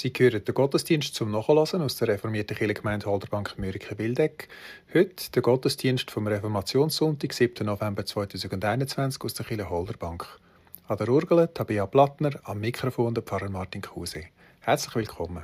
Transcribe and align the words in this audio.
Sie 0.00 0.12
hören 0.16 0.44
den 0.44 0.54
Gottesdienst 0.54 1.16
zum 1.16 1.32
Nachlassen 1.32 1.82
aus 1.82 1.96
der 1.96 2.06
reformierten 2.06 2.56
Kirchengemeinde 2.56 3.06
Halderbank 3.06 3.58
Mürike-Wildeck. 3.58 4.46
Heute 4.94 5.32
der 5.32 5.42
Gottesdienst 5.42 6.12
vom 6.12 6.28
Reformationssonntag, 6.28 7.32
7. 7.32 7.66
November 7.66 8.06
2021 8.06 9.20
aus 9.24 9.34
der 9.34 9.44
Kirche 9.44 9.68
Halderbank. 9.68 10.24
An 10.86 10.98
der 10.98 11.08
Urgel 11.08 11.48
Tabea 11.48 11.86
Plattner, 11.86 12.30
am 12.44 12.60
Mikrofon 12.60 13.12
der 13.12 13.24
Pfarrer 13.24 13.50
Martin 13.50 13.82
Kruse. 13.82 14.26
Herzlich 14.60 14.94
willkommen. 14.94 15.42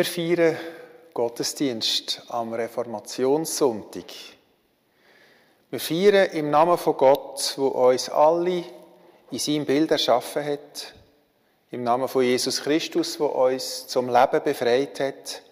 Wir 0.00 0.06
feiern 0.06 0.56
Gottesdienst 1.12 2.22
am 2.28 2.54
Reformationssonntag. 2.54 4.06
Wir 5.68 5.78
feiern 5.78 6.30
im 6.30 6.48
Namen 6.48 6.78
von 6.78 6.96
Gott, 6.96 7.52
wo 7.58 7.66
uns 7.66 8.08
alle 8.08 8.64
in 9.30 9.38
seinem 9.38 9.66
Bild 9.66 9.90
erschaffen 9.90 10.42
hat, 10.42 10.94
im 11.70 11.82
Namen 11.82 12.08
von 12.08 12.24
Jesus 12.24 12.62
Christus, 12.62 13.20
wo 13.20 13.26
uns 13.26 13.88
zum 13.88 14.06
Leben 14.06 14.42
befreit 14.42 15.00
hat, 15.00 15.42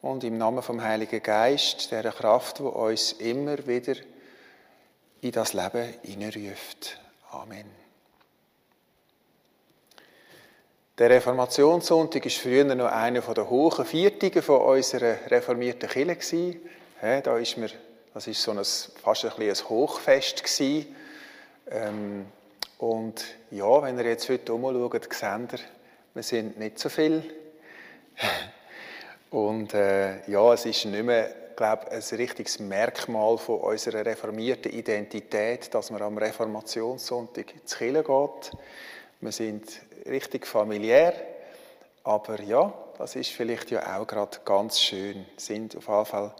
und 0.00 0.24
im 0.24 0.38
Namen 0.38 0.62
vom 0.62 0.82
Heiligen 0.82 1.22
Geist, 1.22 1.92
der 1.92 2.04
Kraft, 2.04 2.62
wo 2.62 2.68
uns 2.68 3.12
immer 3.12 3.66
wieder 3.66 3.96
in 5.20 5.32
das 5.32 5.52
Leben 5.52 5.92
hineinruft. 6.02 6.98
Amen. 7.32 7.83
Der 10.96 11.10
Reformationssonntag 11.10 12.24
war 12.24 12.30
früher 12.30 12.64
noch 12.76 12.86
einer 12.86 13.20
der 13.20 13.50
hohen 13.50 13.84
Viertigen 13.84 14.40
von 14.40 14.60
unserer 14.60 15.28
reformierten 15.28 15.88
Kirche. 15.88 16.56
Da 17.00 17.36
ist 17.36 17.56
mir, 17.56 17.68
das 18.14 18.28
war 18.28 18.34
so 18.34 18.50
ein, 18.52 18.64
fast 19.02 19.24
ein, 19.24 19.32
ein 19.42 19.54
Hochfest. 19.68 20.44
Ähm, 21.68 22.26
und 22.78 23.24
ja, 23.50 23.82
wenn 23.82 23.98
ihr 23.98 24.04
jetzt 24.04 24.28
heute 24.28 24.54
umschaut, 24.54 25.12
seht 25.12 25.52
ihr, 25.52 25.58
wir 26.14 26.22
sind 26.22 26.60
nicht 26.60 26.78
so 26.78 26.88
viel. 26.88 27.24
Und 29.30 29.74
äh, 29.74 30.30
ja, 30.30 30.52
es 30.52 30.64
ist 30.64 30.84
nicht 30.84 31.02
mehr, 31.02 31.28
glaube 31.56 31.90
ein 31.90 32.02
richtiges 32.12 32.60
Merkmal 32.60 33.36
von 33.36 33.62
unserer 33.62 34.06
reformierten 34.06 34.70
Identität, 34.70 35.74
dass 35.74 35.90
man 35.90 36.02
am 36.02 36.18
Reformationssonntag 36.18 37.52
ins 37.52 37.76
Kirche 37.76 38.04
geht. 38.04 38.52
Wir 39.24 39.32
sind 39.32 39.80
richtig 40.06 40.46
familiär. 40.46 41.14
Aber 42.02 42.42
ja, 42.42 42.70
das 42.98 43.16
ist 43.16 43.30
vielleicht 43.30 43.70
ja 43.70 43.98
auch 43.98 44.06
gerade 44.06 44.36
ganz 44.44 44.78
schön. 44.78 45.24
Sind 45.38 45.74
auf 45.78 45.88
jeden 45.88 46.04
Fall 46.04 46.34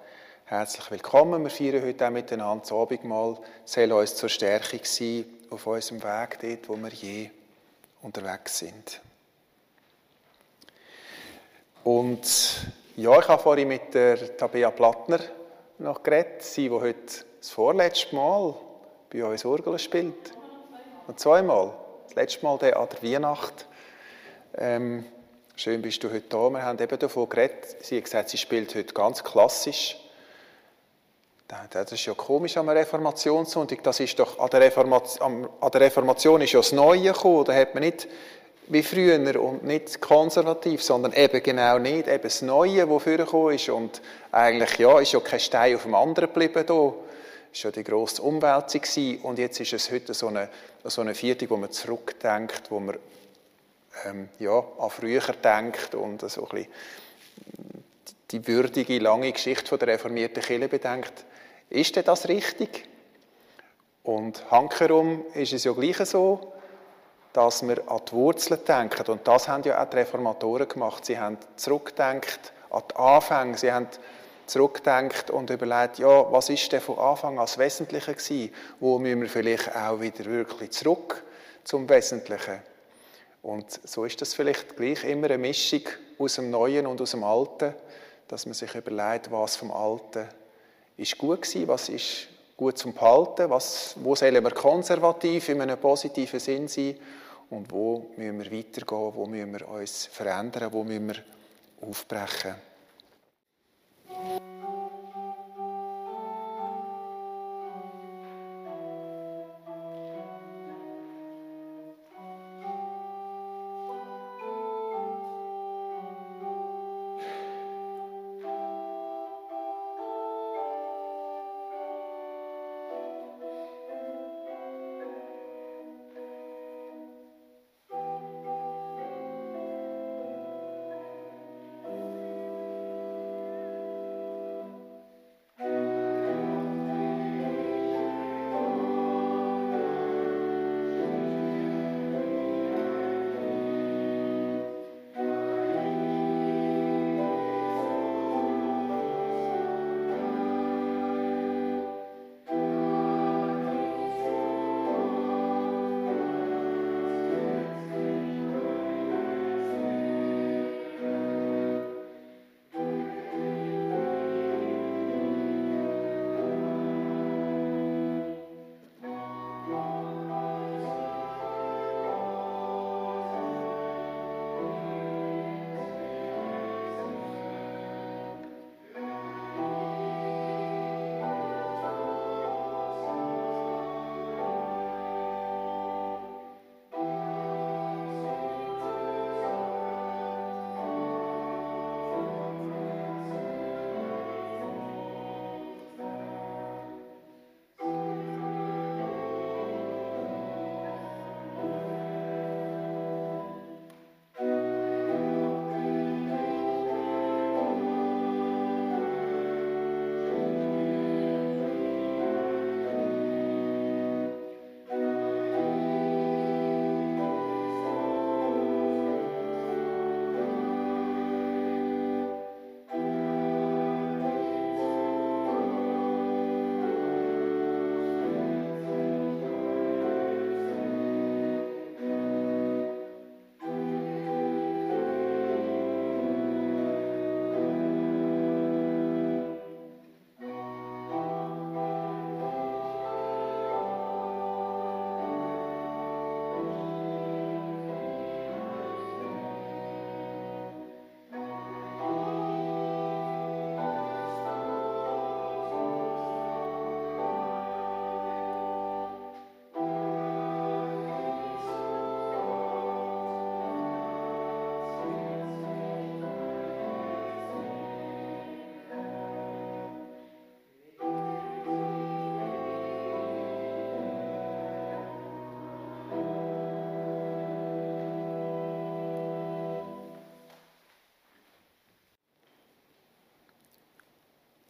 herzlich 0.44 0.90
willkommen. 0.90 1.42
Wir 1.42 1.50
feiern 1.50 1.82
heute 1.82 2.06
auch 2.06 2.10
miteinander 2.10 2.60
das 2.60 2.72
Abendmahl. 2.72 3.38
Soll 3.64 3.90
uns 3.90 4.16
zur 4.16 4.28
Stärkung 4.28 4.80
sein 4.82 5.24
auf 5.48 5.66
unserem 5.66 6.02
Weg 6.02 6.38
dort, 6.42 6.68
wo 6.68 6.76
wir 6.76 6.90
je 6.90 7.30
unterwegs 8.02 8.58
sind. 8.58 9.00
Und 11.84 12.66
ja, 12.96 13.18
ich 13.18 13.28
habe 13.28 13.42
vorhin 13.42 13.68
mit 13.68 13.94
der 13.94 14.36
Tabea 14.36 14.70
Plattner 14.70 15.20
noch 15.78 16.02
geredet, 16.02 16.42
sie, 16.42 16.68
die 16.68 16.70
heute 16.70 17.24
das 17.40 17.48
vorletzte 17.48 18.14
Mal 18.14 18.54
bei 19.10 19.24
uns 19.24 19.42
Orgel 19.46 19.78
spielt. 19.78 20.34
Und 21.06 21.18
zweimal. 21.18 21.83
Das 22.06 22.16
letzte 22.16 22.44
Mal 22.44 22.52
an 22.52 22.58
der 22.60 23.02
Weihnacht. 23.02 23.66
Ähm, 24.58 25.06
schön 25.56 25.80
bist 25.80 26.04
du 26.04 26.10
heute 26.10 26.28
da. 26.28 26.50
Wir 26.50 26.62
haben 26.62 26.78
eben 26.78 26.98
davon 26.98 27.28
geredet. 27.28 27.76
Sie 27.80 27.96
hat 27.96 28.04
gesagt, 28.04 28.28
sie 28.28 28.36
spielt 28.36 28.74
heute 28.74 28.92
ganz 28.92 29.24
klassisch. 29.24 29.96
Das 31.70 31.92
ist 31.92 32.04
ja 32.04 32.14
komisch 32.14 32.56
am 32.56 32.68
Reformationssonntag. 32.68 33.82
Das 33.82 34.00
ist 34.00 34.18
doch, 34.18 34.38
an 34.38 34.50
der, 34.50 34.60
Reformation, 34.60 35.48
an 35.60 35.70
der 35.70 35.80
Reformation 35.80 36.40
ist 36.42 36.52
ja 36.52 36.60
das 36.60 36.72
Neue 36.72 37.12
gekommen. 37.12 37.46
Da 37.46 37.54
hat 37.54 37.74
man 37.74 37.82
nicht 37.82 38.06
wie 38.68 38.82
früher 38.82 39.42
und 39.42 39.64
nicht 39.64 40.00
konservativ, 40.00 40.82
sondern 40.82 41.12
eben 41.14 41.42
genau 41.42 41.78
nicht, 41.78 42.06
eben 42.06 42.22
das 42.22 42.42
Neue, 42.42 42.86
das 42.86 43.02
vorgekommen 43.02 43.54
ist 43.54 43.68
und 43.68 44.00
eigentlich, 44.30 44.78
ja, 44.78 45.00
ist 45.00 45.12
ja 45.12 45.20
kein 45.20 45.40
Stein 45.40 45.74
auf 45.74 45.82
dem 45.82 45.94
anderen 45.94 46.32
geblieben 46.32 46.64
da. 46.66 46.92
War 47.54 47.60
ja 47.62 47.70
die 47.70 47.84
grosse 47.84 48.20
Umwälzung 48.20 48.82
und 49.22 49.38
jetzt 49.38 49.60
ist 49.60 49.72
es 49.72 49.90
heute 49.92 50.12
so 50.12 50.26
eine, 50.26 50.48
so 50.82 51.02
eine 51.02 51.14
Viertung, 51.14 51.50
wo 51.50 51.56
man 51.56 51.70
zurückdenkt, 51.70 52.68
wo 52.70 52.80
man 52.80 52.98
ähm, 54.04 54.28
ja, 54.40 54.58
an 54.78 54.90
früher 54.90 55.20
denkt 55.20 55.94
und 55.94 56.28
so 56.28 56.48
ein 56.48 56.66
die 58.32 58.44
würdige, 58.48 58.98
lange 58.98 59.30
Geschichte 59.30 59.78
der 59.78 59.86
reformierten 59.86 60.42
Kirche 60.42 60.68
bedenkt. 60.68 61.24
Ist 61.70 61.94
denn 61.94 62.04
das 62.04 62.26
richtig? 62.28 62.88
Und 64.02 64.50
hankerum 64.50 65.24
ist 65.34 65.52
es 65.52 65.62
ja 65.62 65.72
gleich 65.72 65.98
so, 66.08 66.52
dass 67.32 67.62
wir 67.62 67.88
an 67.88 68.00
die 68.08 68.12
Wurzeln 68.12 68.64
denken. 68.66 69.12
Und 69.12 69.28
das 69.28 69.46
haben 69.46 69.62
ja 69.62 69.80
auch 69.80 69.88
die 69.88 69.96
Reformatoren 69.98 70.68
gemacht. 70.68 71.04
Sie 71.04 71.16
haben 71.16 71.38
zurückgedacht 71.54 72.52
an 72.70 72.82
die 72.90 72.96
Anfänge. 72.96 73.58
Sie 73.58 73.72
haben 73.72 73.86
zurückgedacht 74.46 75.30
und 75.30 75.50
überlegt, 75.50 75.98
ja, 75.98 76.30
was 76.32 76.50
ist 76.50 76.70
denn 76.72 76.80
von 76.80 76.98
Anfang 76.98 77.38
an 77.38 77.44
das 77.44 77.58
Wesentliche 77.58 78.14
gewesen? 78.14 78.52
Wo 78.80 78.98
müssen 78.98 79.22
wir 79.22 79.28
vielleicht 79.28 79.74
auch 79.74 80.00
wieder 80.00 80.24
wirklich 80.26 80.70
zurück 80.70 81.22
zum 81.64 81.88
Wesentlichen? 81.88 82.60
Und 83.42 83.80
so 83.84 84.04
ist 84.04 84.20
das 84.20 84.34
vielleicht 84.34 84.76
gleich 84.76 85.04
immer 85.04 85.26
eine 85.26 85.38
Mischung 85.38 85.82
aus 86.18 86.36
dem 86.36 86.50
Neuen 86.50 86.86
und 86.86 87.00
aus 87.00 87.10
dem 87.10 87.24
Alten, 87.24 87.74
dass 88.28 88.46
man 88.46 88.54
sich 88.54 88.74
überlegt, 88.74 89.30
was 89.30 89.56
vom 89.56 89.70
Alten 89.70 90.28
ist 90.96 91.18
gut 91.18 91.42
gewesen, 91.42 91.68
was 91.68 91.88
ist 91.88 92.28
gut 92.56 92.78
zum 92.78 92.94
Behalten, 92.94 93.50
was, 93.50 93.96
wo 94.00 94.14
sollen 94.14 94.42
wir 94.42 94.50
konservativ 94.50 95.48
in 95.48 95.60
einem 95.60 95.78
positiven 95.78 96.40
Sinn 96.40 96.68
sein 96.68 96.96
und 97.50 97.70
wo 97.70 98.10
müssen 98.16 98.38
wir 98.38 98.58
weitergehen, 98.58 99.12
wo 99.14 99.26
müssen 99.26 99.52
wir 99.52 99.68
uns 99.68 100.06
verändern, 100.06 100.72
wo 100.72 100.84
müssen 100.84 101.08
wir 101.08 101.16
aufbrechen. 101.82 102.54
Thank 104.24 104.40
you. 104.42 104.53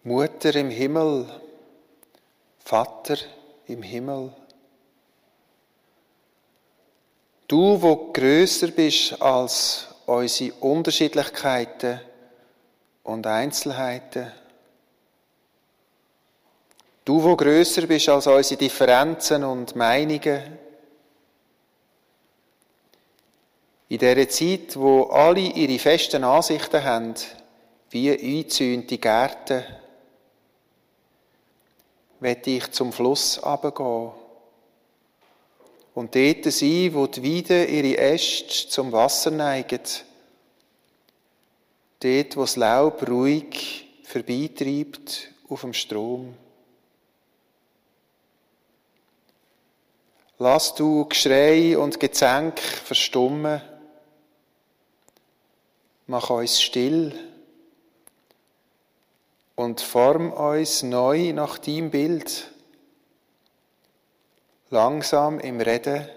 Mutter 0.06 0.54
im 0.56 0.68
Himmel, 0.68 1.26
Vater 2.58 3.16
im 3.66 3.82
Himmel, 3.82 4.34
du, 7.48 7.80
wo 7.80 8.12
größer 8.12 8.68
bist 8.68 9.22
als 9.22 9.86
unsere 10.04 10.52
Unterschiedlichkeiten 10.60 12.02
und 13.04 13.26
Einzelheiten, 13.26 14.30
du, 17.06 17.22
wo 17.22 17.34
größer 17.34 17.86
bist 17.86 18.10
als 18.10 18.26
unsere 18.26 18.58
Differenzen 18.58 19.42
und 19.42 19.74
Meinungen, 19.74 20.58
in 23.88 23.98
der 23.98 24.28
Zeit, 24.28 24.76
wo 24.76 25.04
alle 25.04 25.40
ihre 25.40 25.78
festen 25.78 26.24
Ansichten 26.24 26.84
haben, 26.84 27.14
wie 27.88 28.10
eingezäunte 28.10 28.98
Gärten, 28.98 29.64
werde 32.20 32.50
ich 32.50 32.70
zum 32.72 32.92
Fluss 32.92 33.38
abgehen 33.38 34.12
und 35.94 36.14
dort 36.14 36.52
sein, 36.52 36.94
wo 36.94 37.06
die 37.06 37.22
Weide 37.22 37.64
ihre 37.64 37.96
Äste 37.98 38.68
zum 38.68 38.92
Wasser 38.92 39.30
neigen, 39.30 39.80
dort, 42.00 42.36
wo 42.36 42.40
das 42.40 42.56
Laub 42.56 43.08
ruhig 43.08 43.86
vorbeitreibt 44.02 45.30
auf 45.48 45.60
dem 45.60 45.72
Strom. 45.72 46.34
Lass 50.38 50.74
du 50.74 51.04
Geschrei 51.06 51.78
und 51.78 52.00
Gezänk 52.00 52.58
verstummen. 52.58 53.62
Mach 56.06 56.28
uns 56.30 56.60
still 56.60 57.33
und 59.56 59.80
form 59.80 60.32
uns 60.32 60.82
neu 60.82 61.32
nach 61.32 61.58
deinem 61.58 61.90
Bild. 61.90 62.50
Langsam 64.70 65.38
im 65.38 65.60
Reden 65.60 66.08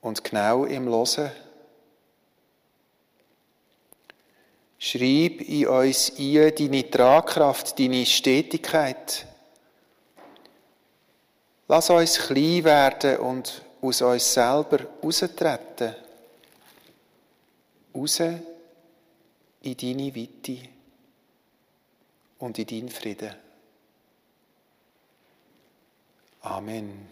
und 0.00 0.22
genau 0.22 0.64
im 0.64 0.86
Losen. 0.86 1.30
Schreib 4.78 5.40
in 5.42 5.68
uns 5.68 6.12
ein 6.18 6.54
deine 6.56 6.90
Tragkraft, 6.90 7.78
deine 7.78 8.04
Stetigkeit. 8.04 9.26
Lass 11.68 11.90
uns 11.90 12.18
klein 12.18 12.64
werden 12.64 13.18
und 13.18 13.62
aus 13.80 14.02
uns 14.02 14.34
selber 14.34 14.80
raustreten. 15.02 15.94
Raus 17.94 18.20
in 18.20 19.76
deine 19.76 20.14
Weite 20.14 20.71
und 22.42 22.58
in 22.58 22.66
deinen 22.66 22.88
Frieden. 22.88 23.36
Amen. 26.40 27.11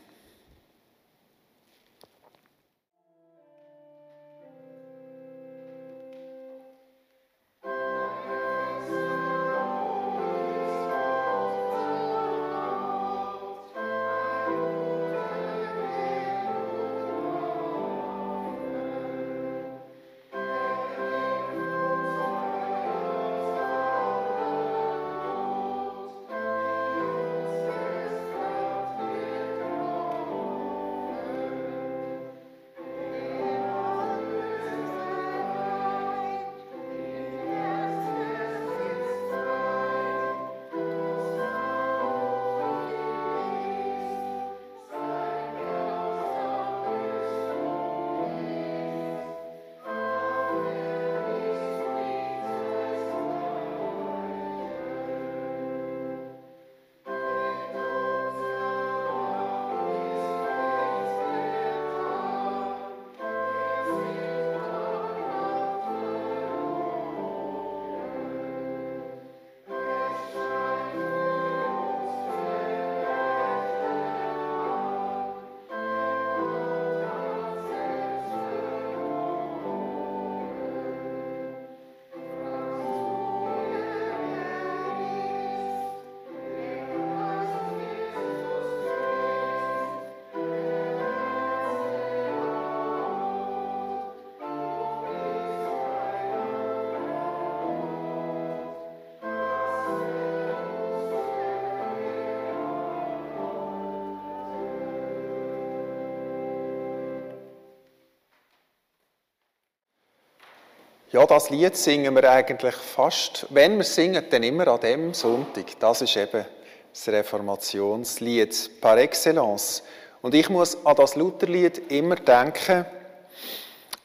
Ja, 111.12 111.26
das 111.26 111.50
Lied 111.50 111.76
singen 111.76 112.14
wir 112.14 112.30
eigentlich 112.30 112.76
fast, 112.76 113.44
wenn 113.50 113.76
wir 113.78 113.84
singen, 113.84 114.24
dann 114.30 114.44
immer 114.44 114.68
an 114.68 114.78
dem 114.78 115.12
Sonntag. 115.12 115.64
Das 115.80 116.02
ist 116.02 116.16
eben 116.16 116.44
das 116.92 117.08
Reformationslied 117.08 118.80
par 118.80 118.96
excellence. 118.96 119.82
Und 120.22 120.36
ich 120.36 120.48
muss 120.48 120.86
an 120.86 120.94
das 120.94 121.16
Lutherlied 121.16 121.90
immer 121.90 122.14
denken, 122.14 122.86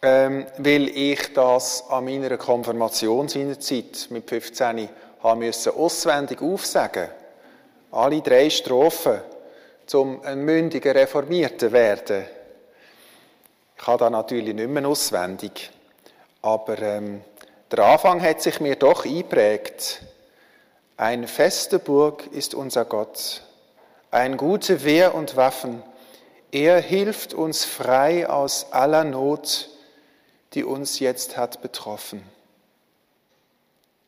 ähm, 0.02 0.48
weil 0.58 0.88
ich 0.90 1.32
das 1.32 1.88
an 1.92 2.06
meiner 2.06 2.38
Konfirmation 2.38 3.28
seinerzeit 3.28 4.08
mit 4.10 4.28
15 4.28 4.90
haben 5.22 5.40
müssen 5.40 5.74
auswendig 5.74 6.42
aufsagen. 6.42 7.10
Alle 7.92 8.22
drei 8.22 8.50
Strophen, 8.50 9.22
um 9.94 10.24
ein 10.24 10.44
mündiger 10.44 10.96
Reformierter 10.96 11.72
werden. 11.72 12.26
Ich 13.78 13.86
habe 13.86 14.00
da 14.00 14.10
natürlich 14.10 14.56
nicht 14.56 14.70
mehr 14.70 14.88
auswendig. 14.88 15.70
Aber 16.46 16.78
ähm, 16.78 17.22
der 17.72 17.80
Anfang 17.80 18.22
hat 18.22 18.40
sich 18.40 18.60
mir 18.60 18.76
doch 18.76 19.04
eingeprägt. 19.04 20.04
Ein 20.96 21.28
feste 21.28 21.80
Burg 21.80 22.28
ist 22.28 22.54
unser 22.54 22.86
Gott, 22.86 23.42
ein 24.12 24.38
gute 24.38 24.84
Wehr 24.84 25.16
und 25.16 25.38
Waffen. 25.38 25.82
Er 26.52 26.80
hilft 26.82 27.34
uns 27.34 27.66
frei 27.66 28.30
aus 28.30 28.68
aller 28.72 29.04
Not, 29.04 29.70
die 30.54 30.64
uns 30.64 31.00
jetzt 31.00 31.36
hat 31.36 31.64
betroffen. 31.64 32.22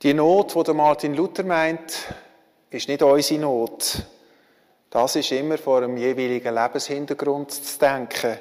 Die 0.03 0.13
Not, 0.13 0.56
wo 0.56 0.62
der 0.62 0.75
Martin 0.75 1.15
Luther 1.15 1.44
meint, 1.44 2.13
ist 2.70 2.88
nicht 2.88 3.01
unsere 3.01 3.41
Not. 3.41 4.03
Das 4.91 5.15
ist 5.15 5.32
immer 5.32 5.58
vor 5.58 5.79
einem 5.79 5.98
jeweiligen 5.98 6.53
Lebenshintergrund 6.53 7.51
zu 7.51 7.79
denken. 7.79 8.38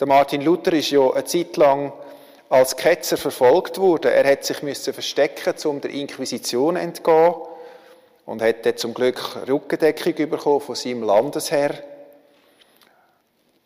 Der 0.00 0.06
Martin 0.06 0.40
Luther 0.40 0.72
ist 0.72 0.90
ja 0.90 1.10
eine 1.10 1.26
Zeit 1.26 1.58
lang 1.58 1.92
als 2.54 2.76
Ketzer 2.76 3.16
verfolgt 3.16 3.78
wurde. 3.78 4.12
Er 4.14 4.30
hat 4.30 4.44
sich 4.44 4.62
müssen 4.62 4.94
verstecken, 4.94 5.54
um 5.68 5.80
der 5.80 5.90
Inquisition 5.90 6.76
entgehen 6.76 7.34
und 8.26 8.40
hat 8.40 8.78
zum 8.78 8.94
Glück 8.94 9.36
Rückendeckung 9.48 10.30
bekommen 10.30 10.60
von 10.60 10.76
seinem 10.76 11.02
Landesherr. 11.02 11.74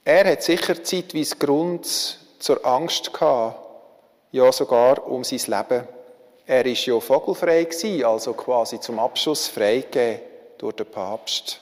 Er 0.07 0.33
hat 0.33 0.43
sicher 0.43 0.83
zeitweise 0.83 1.37
Grund 1.37 1.87
zur 2.39 2.65
Angst 2.65 3.13
gehabt, 3.13 3.61
ja 4.33 4.51
sogar 4.51 5.07
um 5.07 5.23
sein 5.23 5.41
Leben. 5.47 5.87
Er 6.47 6.65
ist 6.65 6.87
ja 6.87 6.99
vogelfrei 6.99 7.65
gewesen, 7.65 8.07
also 8.07 8.33
quasi 8.33 8.81
zum 8.81 8.99
Abschuss 8.99 9.49
freigegeben 9.49 10.23
durch 10.57 10.77
den 10.77 10.87
Papst. 10.87 11.61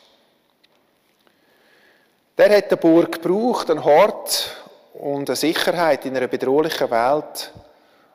Der 2.38 2.56
hat 2.56 2.68
eine 2.68 2.76
Burg 2.76 3.20
gebraucht, 3.20 3.68
einen 3.68 3.82
Hort, 3.82 4.65
und 4.98 5.28
eine 5.28 5.36
Sicherheit 5.36 6.06
in 6.06 6.16
einer 6.16 6.28
bedrohlichen 6.28 6.90
Welt, 6.90 7.52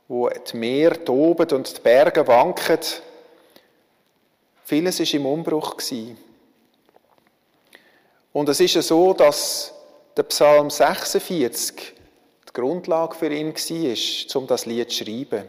wo 0.07 0.29
die 0.29 0.57
Meer 0.57 1.03
toben 1.03 1.49
und 1.51 1.77
die 1.77 1.81
Berge 1.81 2.27
wanken. 2.27 2.79
Vieles 4.63 4.99
ist 4.99 5.13
im 5.13 5.25
Umbruch 5.25 5.77
Und 8.33 8.49
es 8.49 8.59
ist 8.59 8.75
ja 8.75 8.81
so, 8.81 9.13
dass 9.13 9.73
der 10.17 10.23
Psalm 10.23 10.69
46 10.69 11.93
die 12.49 12.53
Grundlage 12.53 13.15
für 13.15 13.31
ihn 13.31 13.53
war, 13.53 14.41
um 14.41 14.47
das 14.47 14.65
Lied 14.65 14.91
zu 14.91 15.05
schreiben. 15.05 15.45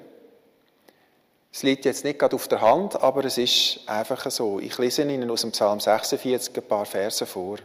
Es 1.52 1.62
liegt 1.62 1.84
jetzt 1.84 2.04
nicht 2.04 2.18
gerade 2.18 2.34
auf 2.34 2.48
der 2.48 2.60
Hand, 2.60 3.00
aber 3.02 3.24
es 3.24 3.38
ist 3.38 3.80
einfach 3.86 4.30
so. 4.30 4.58
Ich 4.58 4.78
lese 4.78 5.02
Ihnen 5.02 5.30
aus 5.30 5.42
dem 5.42 5.52
Psalm 5.52 5.80
46 5.80 6.56
ein 6.56 6.62
paar 6.62 6.86
Verse 6.86 7.26
vor. 7.26 7.58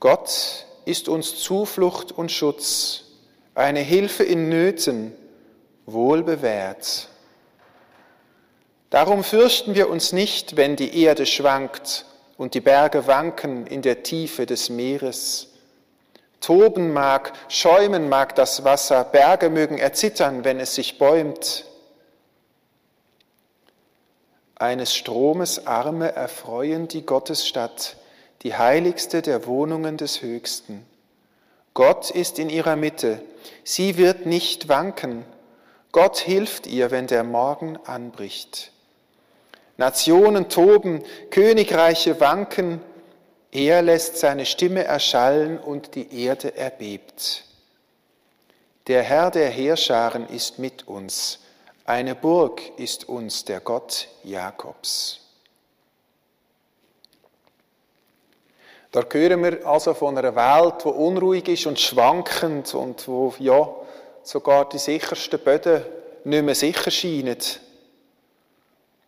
Gott 0.00 0.66
ist 0.84 1.08
uns 1.08 1.36
Zuflucht 1.40 2.12
und 2.12 2.30
Schutz, 2.30 3.04
eine 3.54 3.80
Hilfe 3.80 4.24
in 4.24 4.48
Nöten, 4.48 5.12
wohl 5.86 6.22
bewährt. 6.22 7.08
Darum 8.90 9.24
fürchten 9.24 9.74
wir 9.74 9.90
uns 9.90 10.12
nicht, 10.12 10.56
wenn 10.56 10.76
die 10.76 11.02
Erde 11.02 11.26
schwankt 11.26 12.06
und 12.36 12.54
die 12.54 12.60
Berge 12.60 13.06
wanken 13.06 13.66
in 13.66 13.82
der 13.82 14.02
Tiefe 14.02 14.46
des 14.46 14.70
Meeres. 14.70 15.48
Toben 16.40 16.92
mag, 16.92 17.32
schäumen 17.48 18.08
mag 18.08 18.34
das 18.34 18.64
Wasser, 18.64 19.02
Berge 19.04 19.50
mögen 19.50 19.78
erzittern, 19.78 20.44
wenn 20.44 20.60
es 20.60 20.74
sich 20.74 20.98
bäumt. 20.98 21.64
Eines 24.56 24.94
Stromes 24.94 25.66
Arme 25.66 26.12
erfreuen 26.12 26.86
die 26.86 27.04
Gottesstadt, 27.04 27.96
die 28.44 28.54
heiligste 28.54 29.22
der 29.22 29.46
Wohnungen 29.46 29.96
des 29.96 30.20
Höchsten. 30.20 30.84
Gott 31.72 32.10
ist 32.10 32.38
in 32.38 32.50
ihrer 32.50 32.76
Mitte. 32.76 33.22
Sie 33.64 33.96
wird 33.96 34.26
nicht 34.26 34.68
wanken. 34.68 35.24
Gott 35.92 36.18
hilft 36.18 36.66
ihr, 36.66 36.90
wenn 36.90 37.06
der 37.06 37.24
Morgen 37.24 37.78
anbricht. 37.84 38.70
Nationen 39.76 40.48
toben, 40.48 41.02
Königreiche 41.30 42.20
wanken. 42.20 42.80
Er 43.50 43.82
lässt 43.82 44.18
seine 44.18 44.46
Stimme 44.46 44.84
erschallen 44.84 45.58
und 45.58 45.94
die 45.94 46.24
Erde 46.24 46.56
erbebt. 46.56 47.44
Der 48.86 49.02
Herr 49.02 49.30
der 49.30 49.48
Heerscharen 49.48 50.28
ist 50.28 50.58
mit 50.58 50.86
uns. 50.86 51.40
Eine 51.86 52.14
Burg 52.14 52.60
ist 52.76 53.08
uns 53.08 53.44
der 53.44 53.60
Gott 53.60 54.08
Jakobs. 54.22 55.23
Da 58.94 59.02
hören 59.10 59.42
wir 59.42 59.66
also 59.66 59.92
von 59.92 60.16
einer 60.16 60.36
Welt, 60.36 60.84
die 60.84 60.88
unruhig 60.88 61.48
ist 61.48 61.66
und 61.66 61.80
schwankend 61.80 62.72
und 62.76 63.08
wo 63.08 63.34
ja 63.40 63.68
sogar 64.22 64.68
die 64.68 64.78
sichersten 64.78 65.40
Böden 65.40 65.82
nicht 66.22 66.44
mehr 66.44 66.54
sicher 66.54 66.92
scheinen. 66.92 67.36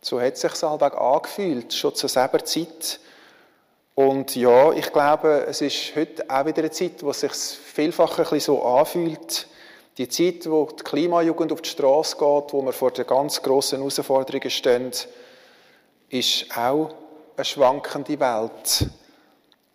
So 0.00 0.20
hat 0.20 0.32
es 0.32 0.40
sich 0.40 0.60
halt 0.60 0.82
angefühlt, 0.82 1.72
schon 1.72 1.94
zur 1.94 2.08
selben 2.08 2.44
Zeit. 2.44 2.98
Und 3.94 4.34
ja, 4.34 4.72
ich 4.72 4.92
glaube, 4.92 5.46
es 5.46 5.60
ist 5.60 5.94
heute 5.94 6.28
auch 6.28 6.44
wieder 6.44 6.62
eine 6.62 6.72
Zeit, 6.72 7.04
wo 7.04 7.10
es 7.10 7.20
sich 7.20 7.30
vielfach 7.32 8.18
ein 8.18 8.24
bisschen 8.24 8.40
so 8.40 8.64
anfühlt. 8.64 9.46
Die 9.98 10.08
Zeit, 10.08 10.50
wo 10.50 10.66
die 10.66 10.82
Klimajugend 10.82 11.52
auf 11.52 11.62
die 11.62 11.70
Straße 11.70 12.16
geht, 12.16 12.52
wo 12.52 12.60
wir 12.60 12.72
vor 12.72 12.90
den 12.90 13.06
ganz 13.06 13.40
grossen 13.40 13.78
Herausforderungen 13.78 14.50
stehen, 14.50 14.90
ist 16.08 16.46
auch 16.56 16.90
eine 17.36 17.44
schwankende 17.44 18.18
Welt 18.18 18.90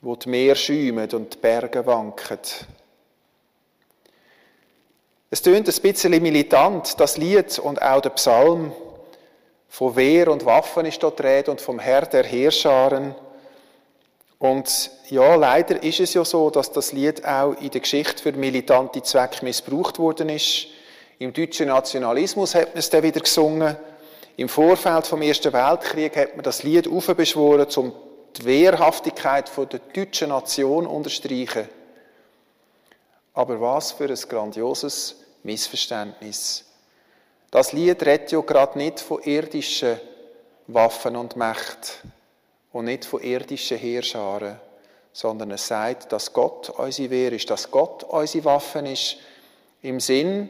wo 0.01 0.15
die 0.15 0.29
Meer 0.29 0.55
schäumen 0.55 1.09
und 1.11 1.35
die 1.35 1.37
Berge 1.37 1.85
wanken. 1.85 2.39
Es 5.29 5.41
tönt 5.41 5.69
ein 5.69 5.81
bisschen 5.81 6.21
militant, 6.21 6.99
das 6.99 7.17
Lied 7.17 7.59
und 7.59 7.81
auch 7.81 8.01
der 8.01 8.09
Psalm. 8.09 8.73
Von 9.69 9.95
Wehr 9.95 10.27
und 10.29 10.45
Waffen 10.45 10.85
ist 10.85 11.01
dort 11.01 11.21
Rede 11.23 11.51
und 11.51 11.61
vom 11.61 11.79
Herr 11.79 12.01
der 12.01 12.25
Heerscharen. 12.25 13.15
Und 14.39 14.91
ja, 15.07 15.35
leider 15.35 15.81
ist 15.81 15.99
es 16.01 16.15
ja 16.15 16.25
so, 16.25 16.49
dass 16.49 16.71
das 16.71 16.91
Lied 16.91 17.23
auch 17.25 17.53
in 17.61 17.69
der 17.69 17.79
Geschichte 17.79 18.21
für 18.21 18.33
militante 18.33 19.03
Zwecke 19.03 19.45
missbraucht 19.45 19.99
worden 19.99 20.29
ist. 20.29 20.67
Im 21.19 21.31
deutschen 21.31 21.67
Nationalismus 21.67 22.55
hat 22.55 22.69
man 22.69 22.79
es 22.79 22.89
dann 22.89 23.03
wieder 23.03 23.21
gesungen. 23.21 23.77
Im 24.35 24.49
Vorfeld 24.49 25.05
vom 25.05 25.21
Ersten 25.21 25.53
Weltkrieg 25.53 26.17
hat 26.17 26.35
man 26.35 26.43
das 26.43 26.63
Lied 26.63 26.87
aufbeschworen 26.87 27.69
zum 27.69 27.93
die 28.37 28.45
Wehrhaftigkeit 28.45 29.51
der 29.57 29.79
deutschen 29.79 30.29
Nation 30.29 30.87
unterstreichen. 30.87 31.67
Aber 33.33 33.59
was 33.59 33.91
für 33.91 34.09
ein 34.09 34.15
grandioses 34.15 35.15
Missverständnis. 35.43 36.65
Das 37.49 37.73
Lied 37.73 38.05
redet 38.05 38.31
ja 38.31 38.39
gerade 38.41 38.77
nicht 38.77 38.99
von 38.99 39.21
irdischen 39.23 39.99
Waffen 40.67 41.15
und 41.15 41.35
Mächten 41.35 42.11
und 42.71 42.85
nicht 42.85 43.05
von 43.05 43.21
irdischen 43.21 43.77
Heerscharen, 43.77 44.57
sondern 45.11 45.51
es 45.51 45.67
sagt, 45.67 46.11
dass 46.11 46.31
Gott 46.31 46.69
unsere 46.69 47.09
Wehr 47.09 47.33
ist, 47.33 47.49
dass 47.49 47.69
Gott 47.69 48.03
unsere 48.03 48.45
Waffen 48.45 48.85
ist, 48.85 49.17
im 49.81 49.99
Sinn 49.99 50.49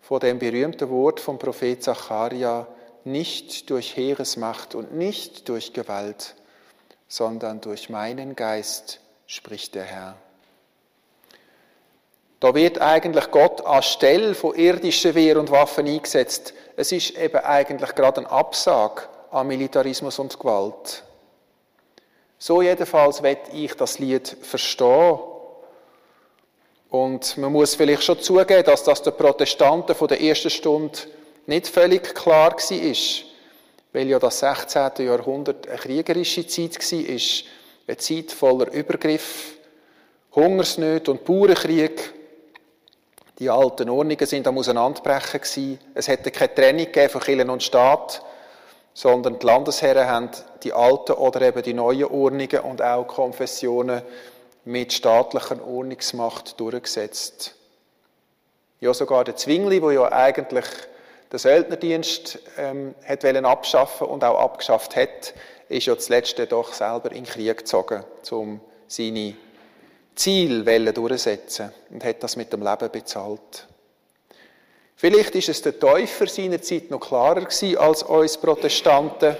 von 0.00 0.20
dem 0.20 0.38
berühmten 0.38 0.88
Wort 0.90 1.20
vom 1.20 1.38
Prophet 1.38 1.82
Zacharia, 1.82 2.66
nicht 3.04 3.68
durch 3.68 3.96
Heeresmacht 3.96 4.74
und 4.74 4.94
nicht 4.94 5.48
durch 5.48 5.72
Gewalt, 5.72 6.34
sondern 7.08 7.60
durch 7.60 7.88
meinen 7.88 8.36
Geist, 8.36 9.00
spricht 9.26 9.74
der 9.74 9.84
Herr. 9.84 10.16
Da 12.40 12.54
wird 12.54 12.78
eigentlich 12.78 13.30
Gott 13.30 13.64
anstelle 13.64 14.34
von 14.34 14.54
irdischen 14.54 15.14
Wehr 15.14 15.38
und 15.38 15.50
Waffen 15.50 15.86
eingesetzt. 15.86 16.52
Es 16.76 16.92
ist 16.92 17.16
eben 17.16 17.38
eigentlich 17.38 17.94
gerade 17.94 18.20
ein 18.20 18.26
Absag 18.26 19.08
an 19.30 19.46
Militarismus 19.46 20.18
und 20.18 20.38
Gewalt. 20.38 21.04
So 22.38 22.60
jedenfalls 22.60 23.22
werde 23.22 23.50
ich 23.52 23.74
das 23.74 23.98
Lied 23.98 24.36
verstehen. 24.42 25.18
Und 26.90 27.38
man 27.38 27.50
muss 27.50 27.74
vielleicht 27.74 28.04
schon 28.04 28.20
zugeben, 28.20 28.64
dass 28.64 28.84
das 28.84 29.02
den 29.02 29.16
Protestanten 29.16 29.94
von 29.94 30.08
der 30.08 30.20
ersten 30.20 30.50
Stunde 30.50 30.98
nicht 31.46 31.66
völlig 31.66 32.14
klar 32.14 32.52
war 32.52 33.33
weil 33.94 34.08
ja 34.08 34.18
das 34.18 34.40
16. 34.40 35.06
Jahrhundert 35.06 35.68
eine 35.68 35.78
kriegerische 35.78 36.46
Zeit 36.46 36.74
war, 36.74 37.08
eine 37.86 37.96
Zeit 37.96 38.32
voller 38.32 38.72
Übergriff, 38.72 39.54
Hungersnöte 40.34 41.12
und 41.12 41.24
Bauernkrieg. 41.24 42.12
Die 43.38 43.48
alten 43.48 43.88
Ordnungen 43.88 44.26
sind 44.26 44.48
am 44.48 44.58
Auseinanderbrechen. 44.58 45.78
Es 45.94 46.08
hätte 46.08 46.32
keine 46.32 46.54
Trennung 46.54 47.08
von 47.08 47.20
Kirche 47.20 47.50
und 47.50 47.62
Staat, 47.62 48.20
sondern 48.94 49.38
die 49.38 49.46
Landesherren 49.46 50.08
haben 50.08 50.30
die 50.64 50.72
alten 50.72 51.12
oder 51.12 51.42
eben 51.42 51.62
die 51.62 51.74
neuen 51.74 52.06
Ordnungen 52.06 52.60
und 52.60 52.82
auch 52.82 53.06
Konfessionen 53.06 54.02
mit 54.64 54.92
staatlicher 54.92 55.64
Ordnungsmacht 55.64 56.58
durchgesetzt. 56.58 57.54
Ja, 58.80 58.92
sogar 58.92 59.22
der 59.22 59.36
Zwingli, 59.36 59.80
wo 59.80 59.92
ja 59.92 60.10
eigentlich 60.10 60.66
den 61.32 61.38
Söldnerdienst 61.38 62.38
ähm, 62.58 62.94
hat 63.06 63.24
abschaffen 63.24 64.06
und 64.06 64.22
auch 64.24 64.38
abgeschafft 64.38 64.96
hat, 64.96 65.34
ist 65.68 65.86
ja 65.86 65.98
zuletzt 65.98 66.38
doch 66.50 66.72
selber 66.72 67.10
in 67.10 67.24
den 67.24 67.26
Krieg 67.26 67.56
gezogen, 67.58 68.04
um 68.30 68.60
seine 68.86 69.34
Ziele 70.14 70.92
durchzusetzen 70.92 71.72
und 71.90 72.04
hat 72.04 72.22
das 72.22 72.36
mit 72.36 72.52
dem 72.52 72.62
Leben 72.62 72.90
bezahlt. 72.90 73.66
Vielleicht 74.96 75.34
ist 75.34 75.48
es 75.48 75.62
der 75.62 75.78
Täufer 75.78 76.26
seiner 76.26 76.62
Zeit 76.62 76.90
noch 76.90 77.00
klarer 77.00 77.40
gewesen 77.40 77.76
als 77.78 78.02
uns 78.04 78.38
Protestanten, 78.38 79.36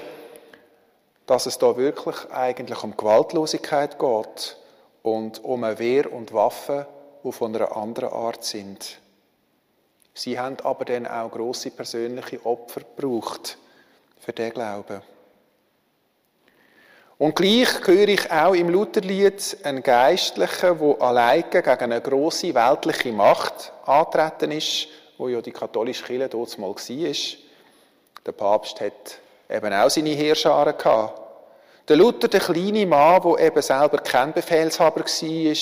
dass 1.27 1.47
es 1.47 1.59
da 1.59 1.77
wirklich 1.77 2.17
eigentlich 2.31 2.83
um 2.83 2.97
Gewaltlosigkeit 2.97 3.99
geht 3.99 4.57
und 5.03 5.43
um 5.45 5.65
eine 5.65 5.79
Wehr 5.79 6.13
und 6.13 6.35
Waffen, 6.35 6.85
die 7.23 7.33
von 7.33 7.55
einer 7.55 7.77
anderen 7.77 8.11
Art 8.13 8.45
sind. 8.45 8.99
Sie 10.15 10.39
haben 10.39 10.57
aber 10.63 10.85
dann 10.85 11.09
auch 11.09 11.31
große 11.31 11.73
persönliche 11.73 12.45
Opfer 12.47 12.81
gebraucht 12.81 13.59
für 14.21 14.33
den 14.33 14.53
Glauben. 14.53 15.03
Und 17.19 17.37
gleich 17.37 17.87
höre 17.87 18.09
ich 18.09 18.31
auch 18.31 18.55
im 18.55 18.69
Lutherlied 18.69 19.57
einen 19.65 19.83
Geistlichen, 19.83 20.79
der 20.79 21.03
alleine 21.03 21.43
gegen 21.43 21.69
eine 21.69 22.01
große 22.01 22.55
weltliche 22.55 23.13
Macht 23.13 23.73
antreten 23.87 24.53
ist, 24.53 24.89
wo 25.19 25.29
ja 25.29 25.41
die 25.41 25.53
katholische 25.53 26.05
Kirche 26.05 26.29
dort 26.29 26.59
mal 26.59 26.75
war. 26.75 27.15
Der 28.27 28.33
Papst 28.33 28.81
hat 28.81 29.19
eben 29.49 29.73
auch 29.73 29.91
seine 29.91 30.11
Heerscharen 30.11 30.77
gehabt. 30.79 31.21
Der 31.89 31.97
Luther, 31.97 32.29
der 32.29 32.41
kleine 32.41 32.87
Mann, 32.87 33.23
der 33.23 33.47
eben 33.47 33.63
selber 33.63 33.99
kein 33.99 34.33
Befehlshaber 34.33 35.01
war, 35.01 35.55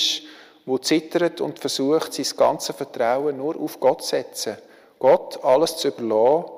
wo 0.65 0.77
zittert 0.77 1.41
und 1.41 1.59
versucht, 1.59 2.13
sein 2.13 2.37
ganzes 2.37 2.75
Vertrauen 2.75 3.37
nur 3.37 3.59
auf 3.59 3.79
Gott 3.79 4.03
zu 4.03 4.09
setzen, 4.09 4.57
Gott 4.99 5.43
alles 5.43 5.77
zu 5.77 5.89
überlassen 5.89 6.51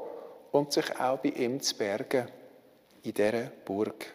und 0.52 0.72
sich 0.72 1.00
auch 1.00 1.18
bei 1.18 1.30
ihm 1.30 1.62
zu 1.62 1.76
bergen, 1.76 2.28
in 3.04 3.14
dieser 3.14 3.52
Burg. 3.66 4.14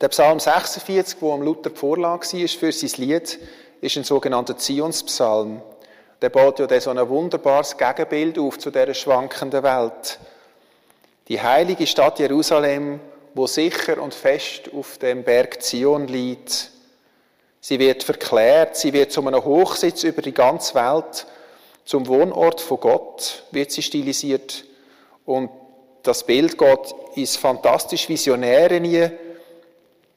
Der 0.00 0.08
Psalm 0.08 0.38
46, 0.38 1.20
wo 1.20 1.32
am 1.32 1.42
Luther 1.42 1.70
die 1.70 1.76
Vorlage 1.76 2.26
war 2.26 2.48
für 2.48 2.72
sein 2.72 2.90
Lied, 2.96 3.38
ist 3.80 3.96
ein 3.96 4.04
sogenannter 4.04 4.56
Zionspsalm. 4.56 5.62
Der 6.20 6.30
baut 6.30 6.58
ja 6.58 6.80
so 6.80 6.90
ein 6.90 7.08
wunderbares 7.08 7.76
Gegenbild 7.76 8.38
auf 8.38 8.58
zu 8.58 8.70
dieser 8.70 8.94
schwankenden 8.94 9.62
Welt. 9.62 10.18
Die 11.28 11.40
heilige 11.40 11.86
Stadt 11.86 12.18
Jerusalem, 12.18 13.00
wo 13.34 13.46
sicher 13.46 14.00
und 14.00 14.14
fest 14.14 14.70
auf 14.74 14.98
dem 14.98 15.22
Berg 15.22 15.62
Zion 15.62 16.06
liegt, 16.06 16.70
Sie 17.66 17.78
wird 17.78 18.02
verklärt, 18.02 18.76
sie 18.76 18.92
wird 18.92 19.10
zu 19.10 19.26
einem 19.26 19.42
Hochsitz 19.42 20.04
über 20.04 20.20
die 20.20 20.34
ganze 20.34 20.74
Welt, 20.74 21.26
zum 21.86 22.06
Wohnort 22.08 22.60
von 22.60 22.78
Gott 22.78 23.44
wird 23.52 23.70
sie 23.70 23.80
stilisiert. 23.80 24.66
Und 25.24 25.48
das 26.02 26.24
Bild 26.24 26.58
geht 26.58 26.94
ins 27.14 27.36
fantastisch 27.36 28.06
Visionäre 28.06 28.80
nie. 28.80 29.08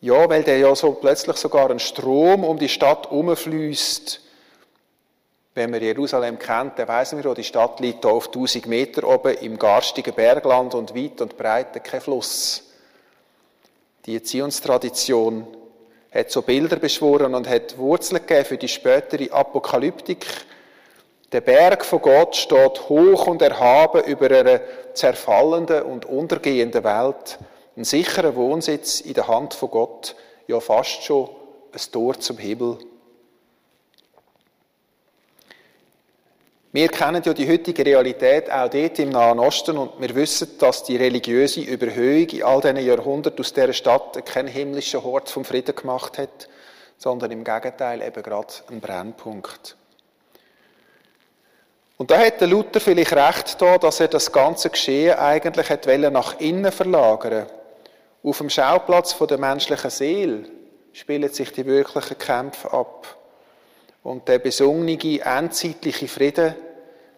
Ja, 0.01 0.29
weil 0.29 0.43
der 0.43 0.57
ja 0.57 0.75
so 0.75 0.91
plötzlich 0.91 1.37
sogar 1.37 1.71
ein 1.71 1.79
Strom 1.79 2.43
um 2.43 2.59
die 2.59 2.67
Stadt 2.67 3.09
herumfließt. 3.09 4.19
Wenn 5.55 5.71
man 5.71 5.81
Jerusalem 5.81 6.37
kennt, 6.39 6.77
dann 6.77 6.89
weiss 6.89 7.13
man 7.13 7.23
ja, 7.23 7.33
die 7.33 7.45
Stadt 7.45 7.79
liegt 7.79 8.03
hier 8.03 8.11
auf 8.11 8.25
1000 8.27 8.65
Meter 8.65 9.07
oben 9.07 9.35
im 9.35 9.57
garstigen 9.57 10.13
Bergland 10.13 10.75
und 10.75 10.93
weit 10.93 11.21
und 11.21 11.37
breit 11.37 11.81
kein 11.81 12.01
Fluss. 12.01 12.63
Die 14.05 14.15
Erziehungstradition 14.15 15.47
hat 16.17 16.31
so 16.31 16.41
Bilder 16.41 16.77
beschworen 16.77 17.35
und 17.35 17.47
hat 17.47 17.77
Wurzeln 17.77 18.25
gegeben 18.25 18.45
für 18.45 18.57
die 18.57 18.67
spätere 18.67 19.31
Apokalyptik. 19.31 20.25
Der 21.31 21.41
Berg 21.41 21.85
von 21.85 22.01
Gott 22.01 22.35
steht 22.35 22.89
hoch 22.89 23.27
und 23.27 23.41
erhaben 23.41 24.03
über 24.05 24.31
einer 24.31 24.61
zerfallenden 24.93 25.83
und 25.83 26.05
untergehenden 26.05 26.83
Welt. 26.83 27.37
Ein 27.75 27.83
sicherer 27.83 28.35
Wohnsitz 28.35 29.01
in 29.01 29.13
der 29.13 29.27
Hand 29.27 29.53
von 29.53 29.69
Gott, 29.69 30.15
ja 30.47 30.59
fast 30.59 31.03
schon 31.03 31.29
ein 31.71 31.91
Tor 31.91 32.19
zum 32.19 32.39
Himmel. 32.39 32.79
Wir 36.77 36.89
kennen 36.89 37.23
ja 37.25 37.33
die 37.33 37.49
heutige 37.49 37.83
Realität 37.83 38.51
auch 38.51 38.69
dort 38.69 38.99
im 38.99 39.09
Nahen 39.09 39.39
Osten 39.39 39.79
und 39.79 39.99
wir 39.99 40.13
wissen, 40.13 40.59
dass 40.59 40.83
die 40.83 40.95
religiöse 40.95 41.61
Überhöhung 41.61 42.29
in 42.29 42.43
all 42.43 42.61
diesen 42.61 42.77
Jahrhunderten 42.77 43.39
aus 43.39 43.51
dieser 43.51 43.73
Stadt 43.73 44.23
keinen 44.27 44.47
himmlischen 44.47 45.03
Hort 45.03 45.27
vom 45.27 45.43
Frieden 45.43 45.75
gemacht 45.75 46.19
hat, 46.19 46.47
sondern 46.99 47.31
im 47.31 47.43
Gegenteil 47.43 48.03
eben 48.03 48.21
gerade 48.21 48.53
einen 48.69 48.79
Brennpunkt. 48.79 49.75
Und 51.97 52.11
da 52.11 52.19
hat 52.19 52.41
der 52.41 52.47
Luther 52.47 52.79
vielleicht 52.79 53.13
recht 53.13 53.59
da, 53.59 53.79
dass 53.79 53.99
er 53.99 54.09
das 54.09 54.31
ganze 54.31 54.69
Geschehen 54.69 55.17
eigentlich 55.17 55.71
hat 55.71 55.87
nach 55.87 56.39
innen 56.39 56.71
verlagern 56.71 57.47
Auf 58.21 58.37
dem 58.37 58.51
Schauplatz 58.51 59.17
der 59.17 59.39
menschlichen 59.39 59.89
Seele 59.89 60.43
spielen 60.93 61.33
sich 61.33 61.51
die 61.51 61.65
wirklichen 61.65 62.19
Kämpfe 62.19 62.71
ab. 62.71 63.17
Und 64.03 64.27
der 64.27 64.37
besungene, 64.37 65.19
endzeitliche 65.21 66.07
Frieden, 66.07 66.53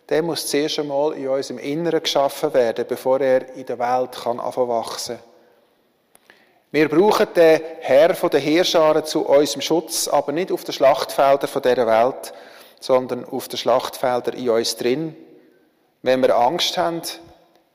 der 0.09 0.23
muss 0.23 0.47
zuerst 0.47 0.79
einmal 0.79 1.13
in 1.13 1.27
unserem 1.27 1.59
Inneren 1.59 2.01
geschaffen 2.01 2.53
werden, 2.53 2.85
bevor 2.87 3.21
er 3.21 3.53
in 3.55 3.65
der 3.65 3.77
Welt 3.77 4.13
kann 4.13 4.39
wachsen 4.39 5.19
Wir 6.71 6.89
brauchen 6.89 7.27
den 7.35 7.61
Herr 7.79 8.15
von 8.15 8.31
der 8.31 8.39
Heerscharen 8.39 9.05
zu 9.05 9.27
unserem 9.27 9.61
Schutz, 9.61 10.07
aber 10.07 10.31
nicht 10.31 10.51
auf 10.51 10.63
den 10.63 10.73
Schlachtfeldern 10.73 11.61
dieser 11.61 11.87
Welt, 11.87 12.33
sondern 12.79 13.23
auf 13.25 13.47
den 13.47 13.57
Schlachtfeldern 13.57 14.35
in 14.35 14.49
uns 14.49 14.75
drin. 14.77 15.15
Wenn 16.01 16.21
wir 16.21 16.35
Angst 16.35 16.77
haben, 16.77 17.01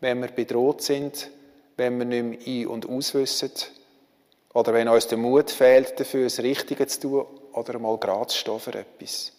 wenn 0.01 0.21
wir 0.21 0.29
bedroht 0.29 0.83
sind, 0.83 1.31
wenn 1.77 1.99
wir 1.99 2.05
nicht 2.05 2.47
mehr 2.47 2.67
ein- 2.67 2.67
und 2.67 2.89
auswissen, 2.89 3.53
oder 4.55 4.73
wenn 4.73 4.89
uns 4.89 5.09
der 5.09 5.19
Mut 5.19 5.51
fehlt, 5.51 5.99
dafür 5.99 6.25
das 6.25 6.39
Richtige 6.39 6.87
zu 6.87 7.01
tun 7.01 7.27
oder 7.53 7.79
mal 7.79 7.99
gerade 7.99 8.29
zu 8.29 8.39
stehen 8.39 8.61
für 8.61 8.75
etwas. 8.75 9.33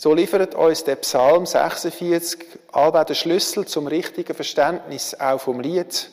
So 0.00 0.14
liefert 0.14 0.54
uns 0.54 0.84
der 0.84 0.94
Psalm 0.94 1.44
46 1.44 2.46
allweil 2.70 3.04
den 3.04 3.16
Schlüssel 3.16 3.66
zum 3.66 3.88
richtigen 3.88 4.32
Verständnis 4.32 5.16
auch 5.18 5.40
vom 5.40 5.58
Lied, 5.58 6.08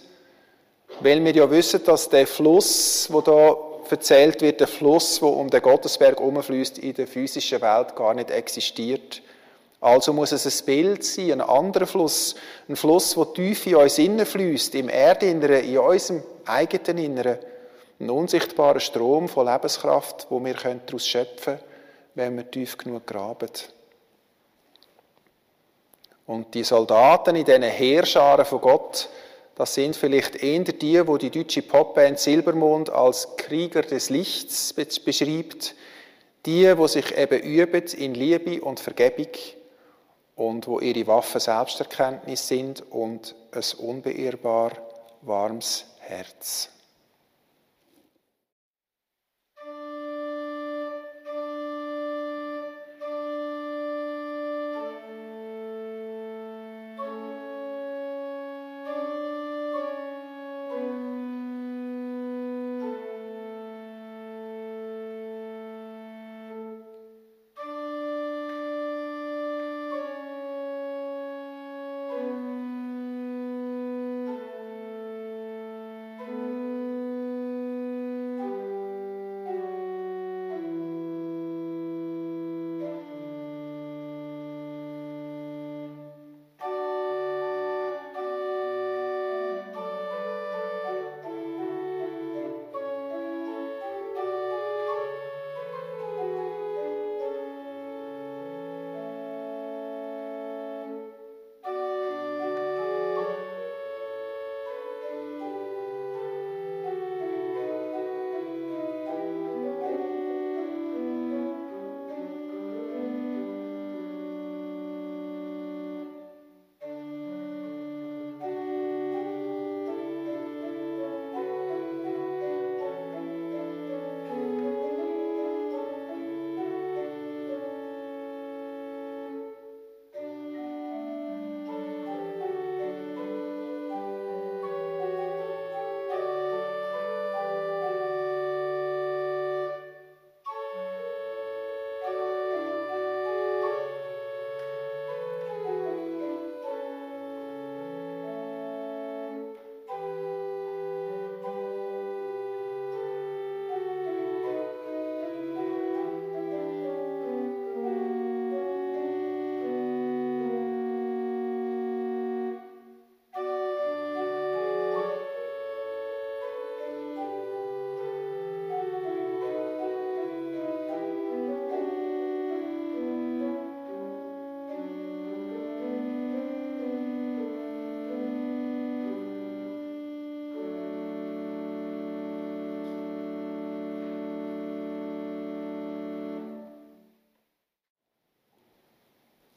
weil 1.02 1.24
wir 1.24 1.36
ja 1.36 1.52
wissen, 1.52 1.84
dass 1.84 2.10
der 2.10 2.26
Fluss, 2.26 3.08
wo 3.12 3.22
da 3.22 3.56
erzählt 3.88 4.42
wird, 4.42 4.60
der 4.60 4.68
Fluss, 4.68 5.22
wo 5.22 5.28
um 5.28 5.52
den 5.52 5.62
Gottesberg 5.62 6.20
umfließt, 6.20 6.80
in 6.80 6.96
der 6.96 7.06
physischen 7.06 7.62
Welt 7.62 7.96
gar 7.96 8.16
nicht 8.16 8.32
existiert. 8.32 9.22
Also 9.80 10.14
muss 10.14 10.32
es 10.32 10.48
ein 10.48 10.66
Bild 10.66 11.04
sein, 11.04 11.34
ein 11.34 11.42
anderer 11.42 11.86
Fluss, 11.86 12.34
ein 12.68 12.76
Fluss, 12.76 13.14
der 13.14 13.34
tief 13.36 13.68
in 13.68 13.76
uns 13.76 14.00
fließt, 14.00 14.74
im 14.74 14.90
Erdinneren, 14.90 15.64
in 15.64 15.78
unserem 15.78 16.24
eigenen 16.46 16.98
Inneren. 16.98 17.38
Ein 18.00 18.10
unsichtbarer 18.10 18.80
Strom 18.80 19.30
von 19.30 19.46
Lebenskraft, 19.46 20.26
wo 20.32 20.44
wir 20.44 20.56
daraus 20.56 21.08
schöpfen 21.08 21.58
können, 21.58 21.60
wenn 22.16 22.36
wir 22.36 22.50
tief 22.50 22.80
genug 22.80 23.06
graben. 23.06 23.50
Und 26.26 26.54
die 26.54 26.64
Soldaten 26.64 27.36
in 27.36 27.46
diesen 27.46 27.64
Heerscharen 27.64 28.46
von 28.46 28.62
Gott, 28.62 29.10
das 29.56 29.74
sind 29.74 29.96
vielleicht 29.96 30.36
eher 30.36 30.64
die, 30.64 31.08
wo 31.08 31.18
die 31.18 31.30
deutsche 31.30 31.62
Popband 31.62 32.20
Silbermond 32.20 32.90
als 32.90 33.38
Krieger 33.38 33.84
des 33.84 34.10
Lichts 34.10 34.74
beschreibt, 34.74 35.76
die, 36.46 36.78
wo 36.78 36.88
sich 36.88 37.18
eben 37.18 37.42
üben 37.42 37.86
in 37.98 38.14
Liebe 38.14 38.62
und 38.62 38.80
Vergebung 38.80 39.32
und 40.36 40.68
wo 40.68 40.80
ihre 40.80 41.08
Waffen 41.08 41.40
Selbsterkenntnis 41.40 42.48
sind 42.48 42.84
und 42.92 43.36
ein 43.52 43.64
unbeirrbar 43.80 44.72
warmes 45.22 45.86
Herz. 46.00 46.75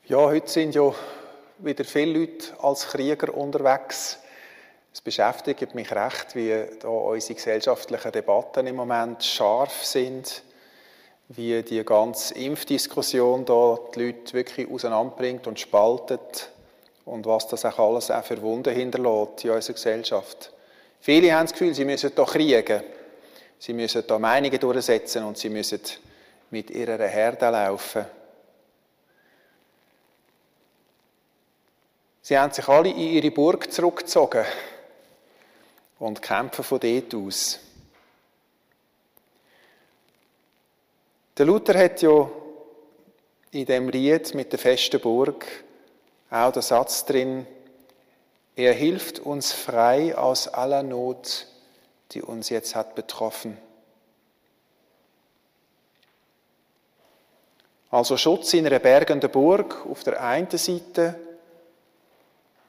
Ja, 0.08 0.20
heute 0.20 0.48
sind 0.48 0.74
ja 0.74 0.90
wieder 1.58 1.84
viele 1.84 2.20
Leute 2.20 2.46
als 2.62 2.86
Krieger 2.86 3.34
unterwegs. 3.34 4.18
Es 4.90 5.02
beschäftigt 5.02 5.74
mich 5.74 5.92
recht, 5.92 6.34
wie 6.34 6.64
da 6.80 6.88
unsere 6.88 7.34
gesellschaftlichen 7.34 8.12
Debatten 8.12 8.66
im 8.66 8.76
Moment 8.76 9.22
scharf 9.22 9.84
sind, 9.84 10.42
wie 11.28 11.62
die 11.62 11.84
ganze 11.84 12.32
Impfdiskussion 12.36 13.44
da 13.44 13.78
die 13.94 14.06
Leute 14.06 14.32
wirklich 14.32 14.70
auseinanderbringt 14.70 15.46
und 15.46 15.60
spaltet 15.60 16.52
und 17.04 17.26
was 17.26 17.46
das 17.48 17.66
auch 17.66 17.78
alles 17.78 18.10
auch 18.10 18.24
für 18.24 18.40
Wunden 18.40 18.74
hinterlässt 18.74 19.44
in 19.44 19.50
unserer 19.50 19.74
Gesellschaft. 19.74 20.54
Viele 21.00 21.34
haben 21.34 21.44
das 21.44 21.52
Gefühl, 21.52 21.74
sie 21.74 21.84
müssen 21.84 22.12
da 22.14 22.24
kriegen, 22.24 22.82
sie 23.58 23.74
müssen 23.74 24.04
da 24.06 24.18
Meinungen 24.18 24.58
durchsetzen 24.58 25.24
und 25.24 25.36
sie 25.36 25.50
müssen 25.50 25.82
mit 26.48 26.70
ihrer 26.70 26.96
Herde 26.96 27.50
laufen. 27.50 28.06
Sie 32.28 32.38
haben 32.38 32.52
sich 32.52 32.68
alle 32.68 32.90
in 32.90 32.98
ihre 32.98 33.30
Burg 33.30 33.72
zurückgezogen 33.72 34.44
und 35.98 36.20
kämpfen 36.20 36.62
von 36.62 36.78
dort 36.78 37.14
aus. 37.14 37.58
Der 41.38 41.46
Luther 41.46 41.78
hat 41.78 42.02
ja 42.02 42.28
in 43.52 43.64
dem 43.64 43.88
Lied 43.88 44.34
mit 44.34 44.52
der 44.52 44.58
festen 44.58 45.00
Burg 45.00 45.46
auch 46.28 46.52
der 46.52 46.60
Satz 46.60 47.06
drin, 47.06 47.46
er 48.56 48.74
hilft 48.74 49.20
uns 49.20 49.52
frei 49.52 50.14
aus 50.14 50.48
aller 50.48 50.82
Not, 50.82 51.46
die 52.12 52.20
uns 52.20 52.50
jetzt 52.50 52.74
hat 52.74 52.94
betroffen. 52.94 53.56
Also 57.90 58.18
Schutz 58.18 58.52
in 58.52 58.66
einer 58.66 58.80
bergenden 58.80 59.30
Burg 59.30 59.86
auf 59.86 60.04
der 60.04 60.22
einen 60.22 60.50
Seite 60.50 61.27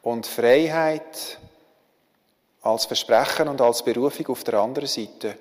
und 0.02 0.26
Freiheit 0.26 1.40
als 2.62 2.86
Versprechen 2.86 3.48
und 3.48 3.62
als 3.62 3.84
Berufung 3.84 4.28
auf 4.28 4.44
der 4.44 4.56
anderen 4.56 4.88
Seite. 4.88 5.38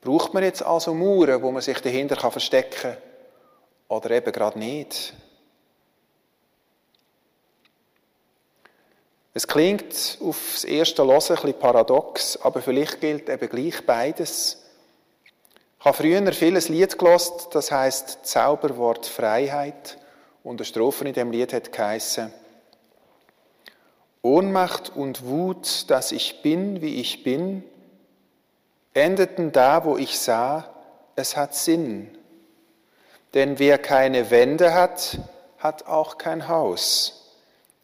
Braucht 0.00 0.32
man 0.32 0.42
jetzt 0.42 0.62
also 0.62 0.94
Mauern, 0.94 1.42
wo 1.42 1.50
man 1.50 1.62
sich 1.62 1.78
dahinter 1.80 2.30
verstecken 2.30 2.80
kann? 2.80 2.96
Oder 3.88 4.12
eben 4.12 4.32
gerade 4.32 4.58
nicht? 4.58 5.14
Es 9.32 9.46
klingt 9.46 10.18
aufs 10.20 10.64
erste 10.64 11.04
Hören 11.04 11.14
ein 11.14 11.20
bisschen 11.20 11.58
paradox, 11.58 12.36
aber 12.42 12.62
vielleicht 12.62 13.00
gilt 13.00 13.28
eben 13.28 13.48
gleich 13.48 13.86
beides. 13.86 14.58
Ich 15.78 15.84
habe 15.84 15.96
früher 15.96 16.32
vieles 16.32 16.68
Lied 16.68 16.98
gelost, 16.98 17.48
das 17.52 17.70
heißt 17.70 18.26
Zauberwort 18.26 19.06
Freiheit. 19.06 19.98
Und 20.42 20.58
der 20.58 20.64
Strophe 20.64 21.06
in 21.06 21.14
dem 21.14 21.30
Lied 21.30 21.52
hat 21.52 21.72
geheißen, 21.72 22.32
Ohnmacht 24.22 24.90
und 24.94 25.24
Wut, 25.24 25.90
dass 25.90 26.12
ich 26.12 26.42
bin, 26.42 26.82
wie 26.82 27.00
ich 27.00 27.22
bin, 27.22 27.64
endeten 28.92 29.52
da, 29.52 29.84
wo 29.84 29.96
ich 29.96 30.18
sah, 30.18 30.74
es 31.16 31.36
hat 31.36 31.54
Sinn. 31.54 32.16
Denn 33.34 33.58
wer 33.58 33.78
keine 33.78 34.30
Wände 34.30 34.74
hat, 34.74 35.18
hat 35.58 35.86
auch 35.86 36.18
kein 36.18 36.48
Haus. 36.48 37.34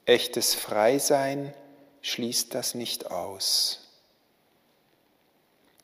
Echtes 0.05 0.55
Freisein 0.55 1.55
schließt 2.03 2.55
das 2.55 2.75
nicht 2.75 3.11
aus. 3.11 3.81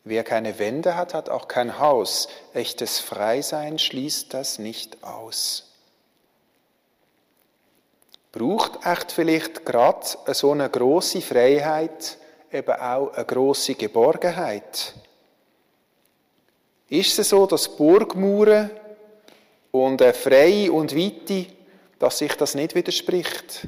Wer 0.05 0.25
keine 0.25 0.59
Wände 0.59 0.97
hat, 0.97 1.15
hat 1.15 1.29
auch 1.29 1.47
kein 1.47 1.79
Haus. 1.79 2.29
Echtes 2.55 2.99
Freisein 2.99 3.79
schließt 3.79 4.35
das 4.35 4.59
nicht 4.59 5.05
aus. 5.05 5.72
Braucht 8.33 8.87
echt 8.87 9.13
vielleicht 9.13 9.65
gerade 9.67 10.07
so 10.29 10.53
eine 10.53 10.71
große 10.71 11.21
Freiheit 11.21 12.17
eben 12.51 12.73
auch 12.73 13.13
eine 13.13 13.27
große 13.27 13.75
Geborgenheit? 13.75 14.95
Ist 16.89 17.19
es 17.19 17.29
so, 17.29 17.47
dass 17.47 17.69
Burgmauern 17.69 18.71
und 19.71 20.01
eine 20.01 20.15
Freie 20.15 20.73
und 20.73 20.97
Weite, 20.97 21.47
dass 21.99 22.19
sich 22.19 22.35
das 22.35 22.55
nicht 22.55 22.75
widerspricht? 22.75 23.67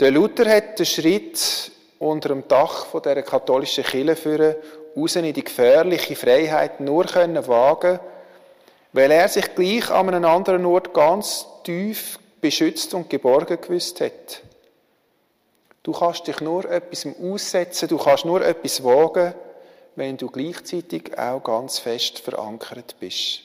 Der 0.00 0.10
Luther 0.10 0.48
hat 0.48 0.78
den 0.78 0.86
Schritt 0.86 1.72
unter 1.98 2.30
dem 2.30 2.48
Dach 2.48 2.86
von 2.86 3.02
der 3.02 3.22
katholischen 3.22 3.84
Kirche 3.84 4.16
führen, 4.16 4.56
raus 4.96 5.16
in 5.16 5.32
die 5.32 5.44
gefährliche 5.44 6.16
Freiheit 6.16 6.80
nur 6.80 7.04
können 7.04 7.46
wagen, 7.48 8.00
weil 8.92 9.10
er 9.10 9.28
sich 9.28 9.54
gleich 9.54 9.90
an 9.90 10.08
einem 10.08 10.24
anderen 10.24 10.64
Ort 10.64 10.94
ganz 10.94 11.46
tief 11.64 12.18
beschützt 12.40 12.94
und 12.94 13.10
geborgen 13.10 13.60
gewusst 13.60 14.00
hat. 14.00 14.42
Du 15.82 15.92
kannst 15.92 16.26
dich 16.26 16.40
nur 16.40 16.70
etwas 16.70 17.06
aussetzen, 17.20 17.88
du 17.88 17.98
kannst 17.98 18.24
nur 18.24 18.44
etwas 18.44 18.82
wagen, 18.84 19.34
wenn 19.96 20.16
du 20.16 20.28
gleichzeitig 20.28 21.18
auch 21.18 21.42
ganz 21.42 21.78
fest 21.78 22.18
verankert 22.20 22.96
bist. 23.00 23.40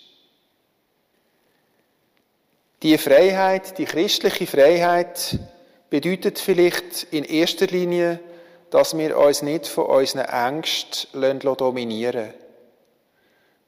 Die 2.83 2.97
Freiheit, 2.97 3.77
die 3.77 3.85
christliche 3.85 4.45
Freiheit, 4.45 5.39
bedeutet 5.89 6.37
vielleicht 6.37 7.07
in 7.11 7.23
erster 7.23 7.67
Linie, 7.67 8.19
dass 8.71 8.97
wir 8.97 9.17
uns 9.17 9.41
nicht 9.41 9.67
von 9.67 9.85
unseren 9.85 10.25
Ängsten 10.25 11.39
dominieren 11.39 12.25
lassen. 12.25 12.42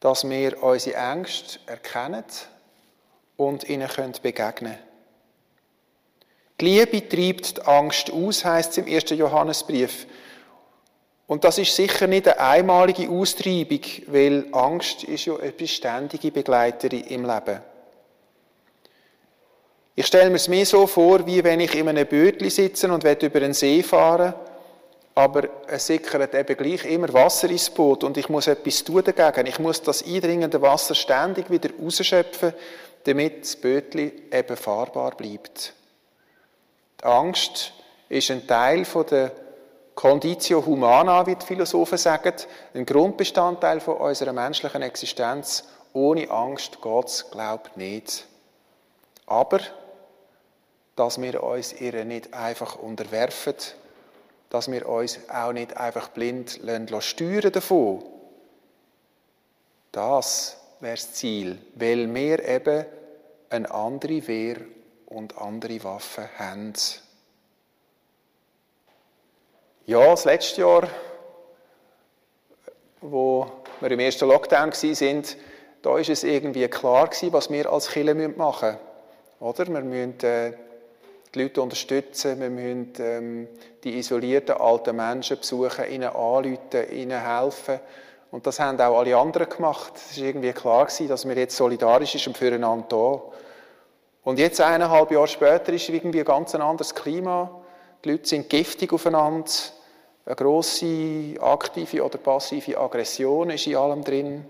Dass 0.05 0.29
wir 0.29 0.61
unsere 0.61 0.97
Ängste 0.97 1.57
erkennen 1.65 2.23
und 3.37 3.67
ihnen 3.67 3.89
begegnen 4.21 4.53
können. 4.53 4.77
Die 6.61 6.65
Liebe 6.65 7.09
treibt 7.09 7.57
die 7.57 7.61
Angst 7.63 8.13
aus, 8.13 8.45
heißt 8.45 8.69
es 8.69 8.77
im 8.77 8.85
ersten 8.85 9.17
Johannesbrief. 9.17 10.05
Und 11.25 11.43
das 11.43 11.57
ist 11.57 11.75
sicher 11.75 12.05
nicht 12.05 12.27
eine 12.27 12.39
einmalige 12.39 13.09
Austreibung, 13.09 13.81
weil 14.05 14.45
Angst 14.51 15.05
ist 15.05 15.25
ja 15.25 15.37
eine 15.37 15.51
beständige 15.51 16.29
Begleiterin 16.29 17.05
im 17.05 17.25
Leben. 17.25 17.61
Ich 19.95 20.05
stelle 20.05 20.29
mir 20.29 20.35
es 20.35 20.47
mir 20.47 20.67
so 20.67 20.85
vor, 20.85 21.25
wie 21.25 21.43
wenn 21.43 21.61
ich 21.61 21.73
in 21.73 21.89
einem 21.89 22.05
Bötli 22.05 22.51
sitze 22.51 22.93
und 22.93 23.03
über 23.03 23.41
einen 23.41 23.55
See 23.55 23.81
fahren 23.81 24.35
aber 25.17 25.47
es 25.67 25.87
sickert 25.87 26.35
eben 26.35 26.57
gleich 26.57 26.83
immer 26.83 27.11
Wasser 27.13 27.49
ins 27.49 27.69
Boot 27.69 28.03
und 28.03 28.17
ich 28.17 28.27
muss 28.27 28.47
etwas 28.47 28.83
tun 28.83 29.01
dagegen. 29.01 29.47
Ich 29.47 29.59
muss 29.59 29.81
das 29.81 30.05
eindringende 30.05 30.61
Wasser 30.61 30.93
ständig 30.93 31.49
wieder 31.49 31.69
rausschöpfen, 31.81 32.53
damit 33.05 33.43
das 33.43 33.55
Bötli 33.55 34.11
eben 34.29 34.57
fahrbar 34.57 35.11
bleibt. 35.15 35.73
Die 36.99 37.05
Angst 37.05 37.71
ist 38.09 38.29
ein 38.29 38.45
Teil 38.45 38.83
von 38.83 39.05
der 39.05 39.31
Conditio 39.95 40.65
humana, 40.65 41.25
wie 41.25 41.35
die 41.35 41.45
Philosophen 41.45 41.97
sagen, 41.97 42.33
ein 42.73 42.85
Grundbestandteil 42.85 43.79
von 43.79 43.95
unserer 43.95 44.33
menschlichen 44.33 44.81
Existenz. 44.81 45.63
Ohne 45.93 46.29
Angst 46.29 46.81
geht 46.81 47.05
es, 47.05 47.31
glaubt 47.31 47.77
nicht. 47.77 48.25
Aber, 49.27 49.61
dass 50.97 51.21
wir 51.21 51.41
uns 51.41 51.71
ihr 51.71 52.03
nicht 52.03 52.33
einfach 52.33 52.75
unterwerfen, 52.75 53.55
dass 54.49 54.71
wir 54.71 54.87
uns 54.87 55.19
auch 55.29 55.51
nicht 55.51 55.75
einfach 55.77 56.09
blind 56.09 56.59
steuern 56.99 57.51
davon. 57.51 58.03
Das 59.91 60.57
wäre 60.79 60.95
das 60.95 61.13
Ziel, 61.13 61.57
weil 61.75 62.13
wir 62.13 62.47
eben 62.47 62.85
eine 63.49 63.71
andere 63.71 64.27
Wehr 64.27 64.57
und 65.07 65.37
andere 65.37 65.83
Waffen 65.83 66.25
haben. 66.37 66.73
Ja, 69.85 70.09
das 70.09 70.25
letzte 70.25 70.61
Jahr, 70.61 70.87
wo 73.01 73.49
wir 73.79 73.91
im 73.91 73.99
ersten 73.99 74.27
Lockdown 74.27 74.71
waren, 74.71 75.23
da 75.81 75.91
war 75.91 75.99
es 75.99 76.23
irgendwie 76.23 76.67
klar 76.67 77.09
was 77.29 77.51
wir 77.51 77.71
als 77.71 77.89
Kirche 77.89 78.29
machen 78.29 78.69
müssen. 78.71 78.79
Oder? 79.39 79.67
Wir 79.67 79.81
müssen 79.81 80.19
äh, 80.21 80.53
die 81.35 81.43
Leute 81.43 81.61
unterstützen, 81.61 82.39
wir 82.39 82.49
müssen 82.49 82.93
ähm, 82.99 83.47
die 83.83 83.97
isolierten 83.97 84.55
alten 84.55 84.95
Menschen 84.95 85.37
besuchen, 85.37 85.85
ihnen 85.91 86.09
anrufen, 86.09 86.91
ihnen 86.91 87.21
helfen. 87.21 87.79
Und 88.31 88.47
das 88.47 88.59
haben 88.59 88.79
auch 88.79 88.99
alle 88.99 89.17
anderen 89.17 89.49
gemacht. 89.49 89.93
Es 89.95 90.17
war 90.17 90.27
irgendwie 90.27 90.53
klar, 90.53 90.87
dass 91.07 91.27
wir 91.27 91.35
jetzt 91.35 91.55
solidarisch 91.55 92.13
sind 92.13 92.27
und 92.27 92.37
füreinander 92.37 92.85
da. 92.89 93.21
Und 94.23 94.39
jetzt, 94.39 94.59
eineinhalb 94.59 95.11
Jahre 95.11 95.27
später, 95.27 95.71
ist 95.71 95.87
irgendwie 95.89 96.19
ein 96.19 96.25
ganz 96.25 96.55
anderes 96.55 96.95
Klima. 96.95 97.61
Die 98.03 98.11
Leute 98.11 98.27
sind 98.27 98.49
giftig 98.49 98.91
aufeinander. 98.91 99.51
Eine 100.25 100.35
grosse 100.35 101.35
aktive 101.39 102.03
oder 102.03 102.17
passive 102.17 102.79
Aggression 102.79 103.51
ist 103.51 103.67
in 103.67 103.75
allem 103.75 104.03
drin. 104.03 104.45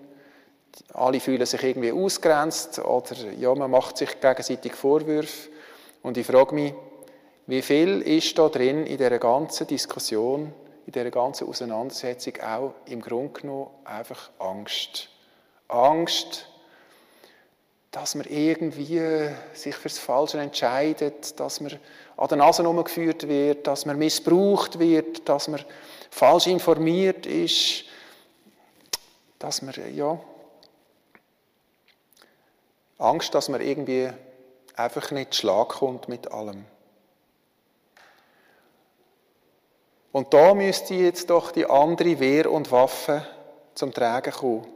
Alle 0.94 1.20
fühlen 1.20 1.46
sich 1.46 1.62
irgendwie 1.62 1.92
ausgrenzt 1.92 2.80
oder 2.80 3.16
ja, 3.38 3.54
man 3.54 3.72
macht 3.72 3.98
sich 3.98 4.20
gegenseitig 4.22 4.74
Vorwürfe. 4.74 5.50
Und 6.06 6.18
ich 6.18 6.28
frage 6.28 6.54
mich, 6.54 6.72
wie 7.48 7.64
viel 7.64 8.04
ist 8.04 8.38
da 8.38 8.48
drin 8.48 8.86
in 8.86 8.96
dieser 8.96 9.18
ganzen 9.18 9.66
Diskussion, 9.66 10.54
in 10.86 10.92
dieser 10.92 11.10
ganzen 11.10 11.48
Auseinandersetzung 11.48 12.34
auch 12.42 12.76
im 12.86 13.02
Grunde 13.02 13.42
genommen 13.42 13.72
einfach 13.84 14.30
Angst. 14.38 15.10
Angst, 15.68 16.48
dass 17.90 18.14
man 18.14 18.28
irgendwie 18.28 19.32
sich 19.54 19.76
fürs 19.76 19.98
Falsche 19.98 20.40
entscheidet, 20.40 21.40
dass 21.40 21.60
man 21.60 21.80
an 22.18 22.28
der 22.28 22.38
Nase 22.38 22.62
geführt 22.84 23.28
wird, 23.28 23.66
dass 23.66 23.88
man 23.88 23.98
missbraucht 23.98 24.78
wird, 24.78 25.28
dass 25.28 25.48
man 25.48 25.66
falsch 26.12 26.46
informiert 26.46 27.26
ist, 27.26 27.86
dass 29.40 29.64
man, 29.64 29.74
ja, 29.96 30.20
Angst, 33.00 33.34
dass 33.34 33.50
man 33.50 33.60
irgendwie 33.60 34.12
einfach 34.76 35.12
nicht 35.12 35.36
Schlag 35.36 35.70
kommt 35.70 36.08
mit 36.08 36.32
allem. 36.32 36.66
Und 40.12 40.34
da 40.34 40.54
müsste 40.54 40.94
jetzt 40.94 41.30
doch 41.30 41.52
die 41.52 41.66
andere 41.66 42.20
Wehr 42.20 42.50
und 42.50 42.72
Waffe 42.72 43.26
zum 43.74 43.94
Tragen 43.94 44.32
kommen. 44.32 44.68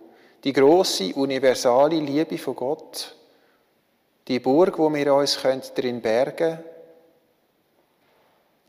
Die 0.43 0.53
große 0.53 1.13
universale 1.15 1.95
Liebe 1.95 2.38
von 2.38 2.55
Gott, 2.55 3.15
die 4.27 4.39
Burg, 4.39 4.77
wo 4.77 4.93
wir 4.93 5.13
uns 5.13 5.38
drin 5.75 6.01
bergen 6.01 6.35
können 6.35 6.63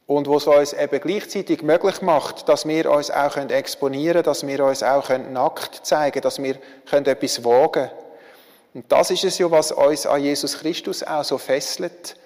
und 0.07 0.27
wo 0.27 0.37
es 0.37 0.47
uns 0.47 0.73
eben 0.73 1.01
gleichzeitig 1.01 1.62
möglich 1.62 2.03
macht, 2.03 2.49
dass 2.49 2.66
wir 2.66 2.90
uns 2.90 3.11
auch 3.11 3.37
exponieren 3.37 4.14
können, 4.14 4.25
dass 4.25 4.47
wir 4.47 4.64
uns 4.64 4.83
auch 4.83 5.09
nackt 5.09 5.87
zeigen 5.87 6.12
können, 6.12 6.23
dass 6.23 6.43
wir 6.43 6.57
etwas 6.90 7.45
wagen 7.45 7.88
können 7.88 8.10
Und 8.73 8.91
das 8.91 9.11
ist 9.11 9.25
es 9.25 9.39
ja, 9.39 9.51
was 9.51 9.73
uns 9.73 10.07
an 10.07 10.23
Jesus 10.23 10.59
Christus 10.59 11.03
auch 11.03 11.25
so 11.25 11.39
fesselt, 11.39 12.17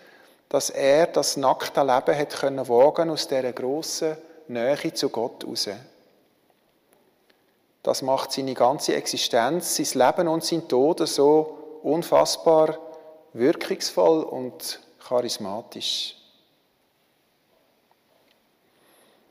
dass 0.48 0.70
er 0.70 1.06
das 1.06 1.36
nackte 1.36 1.80
Leben 1.80 2.18
hat 2.18 2.36
können 2.38 2.68
wagen 2.68 3.10
aus 3.10 3.26
dieser 3.26 3.52
grossen 3.52 4.16
Nähe 4.48 4.92
zu 4.92 5.08
Gott 5.08 5.44
raus. 5.46 5.68
Das 7.82 8.02
macht 8.02 8.32
seine 8.32 8.54
ganze 8.54 8.94
Existenz, 8.94 9.76
sein 9.76 10.06
Leben 10.06 10.28
und 10.28 10.44
sein 10.44 10.68
Tod 10.68 11.06
so 11.08 11.80
unfassbar 11.82 12.78
wirkungsvoll 13.32 14.22
und 14.22 14.80
charismatisch. 15.06 16.16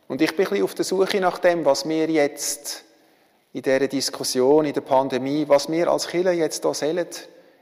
Und 0.08 0.22
ich 0.22 0.36
bin 0.36 0.46
ein 0.46 0.50
bisschen 0.50 0.64
auf 0.66 0.76
der 0.76 0.86
Suche 0.86 1.20
nach 1.20 1.40
dem, 1.40 1.66
was 1.66 1.88
wir 1.88 2.08
jetzt 2.08 2.84
in 3.54 3.62
dieser 3.62 3.88
Diskussion, 3.88 4.66
in 4.66 4.74
der 4.74 4.82
Pandemie, 4.82 5.46
was 5.48 5.72
wir 5.72 5.88
als 5.88 6.08
Kirche 6.08 6.32
jetzt 6.32 6.64
hier 6.64 6.74
sollen. 6.74 7.08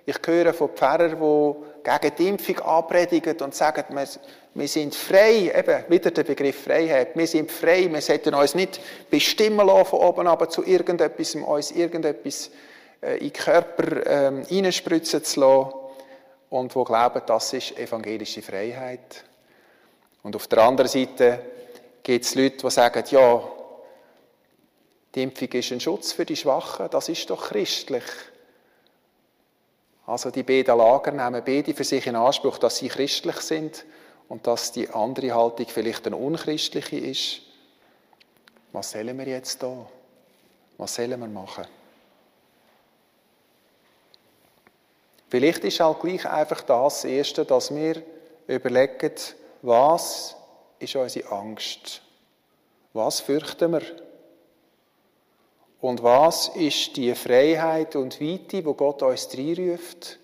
Ich 0.05 0.17
höre 0.25 0.53
von 0.53 0.69
Pfarrern, 0.69 1.17
die 1.19 1.89
gegen 1.89 2.15
die 2.17 2.27
Impfung 2.29 2.59
anpredigen 2.59 3.39
und 3.41 3.53
sagen, 3.53 3.83
wir, 3.89 4.07
wir 4.55 4.67
sind 4.67 4.95
frei, 4.95 5.53
eben 5.55 5.83
wieder 5.89 6.11
der 6.11 6.23
Begriff 6.23 6.63
Freiheit, 6.63 7.15
wir 7.15 7.27
sind 7.27 7.51
frei, 7.51 7.87
wir 7.91 8.01
sollten 8.01 8.33
uns 8.33 8.55
nicht 8.55 8.81
bestimmen 9.09 9.67
lassen 9.67 9.85
von 9.85 9.99
oben 9.99 10.27
aber 10.27 10.49
zu 10.49 10.65
irgendetwas, 10.65 11.35
uns 11.35 11.71
irgendetwas 11.71 12.49
äh, 13.01 13.17
in 13.17 13.31
den 13.31 13.33
Körper 13.33 14.05
ähm, 14.07 14.43
reinspritzen 14.49 15.23
zu 15.23 15.39
lassen 15.39 15.73
und 16.49 16.75
wo 16.75 16.83
glauben, 16.83 17.21
das 17.25 17.53
ist 17.53 17.77
evangelische 17.77 18.41
Freiheit. 18.41 19.23
Und 20.23 20.35
auf 20.35 20.47
der 20.47 20.63
anderen 20.63 20.89
Seite 20.89 21.39
gibt 22.01 22.25
es 22.25 22.35
Leute, 22.35 22.57
die 22.57 22.71
sagen, 22.71 23.03
ja, 23.09 23.43
die 25.13 25.23
Impfung 25.23 25.49
ist 25.49 25.71
ein 25.71 25.79
Schutz 25.79 26.13
für 26.13 26.25
die 26.25 26.35
Schwachen, 26.35 26.89
das 26.89 27.09
ist 27.09 27.29
doch 27.29 27.49
christlich. 27.49 28.03
Also 30.05 30.31
die 30.31 30.43
beiden 30.43 30.77
Lager 30.77 31.11
nehmen 31.11 31.43
beide 31.45 31.73
für 31.73 31.83
sich 31.83 32.07
in 32.07 32.15
Anspruch, 32.15 32.57
dass 32.57 32.77
sie 32.77 32.87
christlich 32.87 33.37
sind 33.37 33.85
und 34.29 34.47
dass 34.47 34.71
die 34.71 34.89
andere 34.89 35.33
Haltung 35.33 35.67
vielleicht 35.67 36.07
eine 36.07 36.15
unchristliche 36.15 36.97
ist. 36.97 37.41
Was 38.71 38.91
sollen 38.91 39.17
wir 39.17 39.27
jetzt 39.27 39.61
da? 39.61 39.85
Was 40.77 40.95
sollen 40.95 41.19
wir 41.19 41.27
machen? 41.27 41.65
Vielleicht 45.29 45.63
ist 45.63 45.79
halt 45.79 45.99
gleich 45.99 46.25
einfach 46.25 46.61
das 46.61 47.05
Erste, 47.05 47.45
dass 47.45 47.73
wir 47.73 48.01
überlegen, 48.47 49.13
was 49.61 50.35
ist 50.79 50.95
unsere 50.95 51.31
Angst? 51.31 52.01
Was 52.93 53.21
fürchten 53.21 53.71
wir? 53.71 53.81
Und 55.81 56.03
was 56.03 56.49
ist 56.49 56.95
die 56.95 57.13
Freiheit 57.15 57.95
und 57.95 58.21
Weite, 58.21 58.63
wo 58.63 58.75
Gott 58.75 59.01
uns 59.01 59.27
reinruft? 59.35 60.19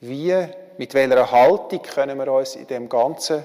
Wie, 0.00 0.34
mit 0.78 0.94
welcher 0.94 1.30
Haltung 1.30 1.82
können 1.82 2.18
wir 2.18 2.32
uns 2.32 2.56
in 2.56 2.66
dem 2.66 2.88
ganzen 2.88 3.44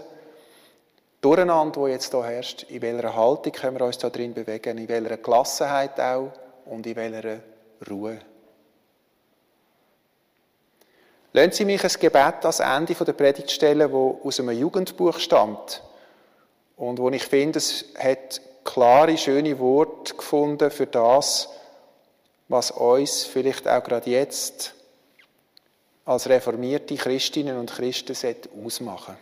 Durcheinander, 1.20 1.82
wo 1.82 1.88
jetzt 1.88 2.12
hier 2.12 2.24
herrscht, 2.24 2.64
in 2.70 2.82
welcher 2.82 3.14
Haltung 3.14 3.52
können 3.52 3.78
wir 3.78 3.86
uns 3.86 3.98
da 3.98 4.10
drin 4.10 4.34
bewegen? 4.34 4.78
In 4.78 4.88
welcher 4.88 5.18
Gelassenheit 5.18 6.00
auch 6.00 6.32
und 6.66 6.88
in 6.88 6.96
welcher 6.96 7.40
Ruhe? 7.90 8.20
Lassen 11.34 11.52
Sie 11.52 11.66
mich 11.66 11.84
ein 11.84 11.92
Gebet 12.00 12.36
ans 12.42 12.62
Ende 12.62 12.94
der 12.96 13.14
Predigt 13.14 13.52
stellen, 13.52 13.92
wo 13.92 14.22
aus 14.24 14.40
einem 14.40 14.58
Jugendbuch 14.58 15.20
stammt 15.20 15.84
und 16.78 17.00
wo 17.00 17.10
ich 17.10 17.26
finde, 17.26 17.60
es 17.60 17.86
hat 17.98 18.42
klare, 18.70 19.18
schöne 19.18 19.58
Worte 19.58 20.14
gefunden 20.14 20.70
für 20.70 20.86
das, 20.86 21.50
was 22.48 22.70
uns 22.70 23.24
vielleicht 23.24 23.68
auch 23.68 23.84
gerade 23.84 24.10
jetzt 24.10 24.76
als 26.06 26.30
reformierte 26.30 26.96
Christinnen 26.96 27.58
und 27.58 27.72
Christen 27.72 28.16
ausmachen. 28.64 29.18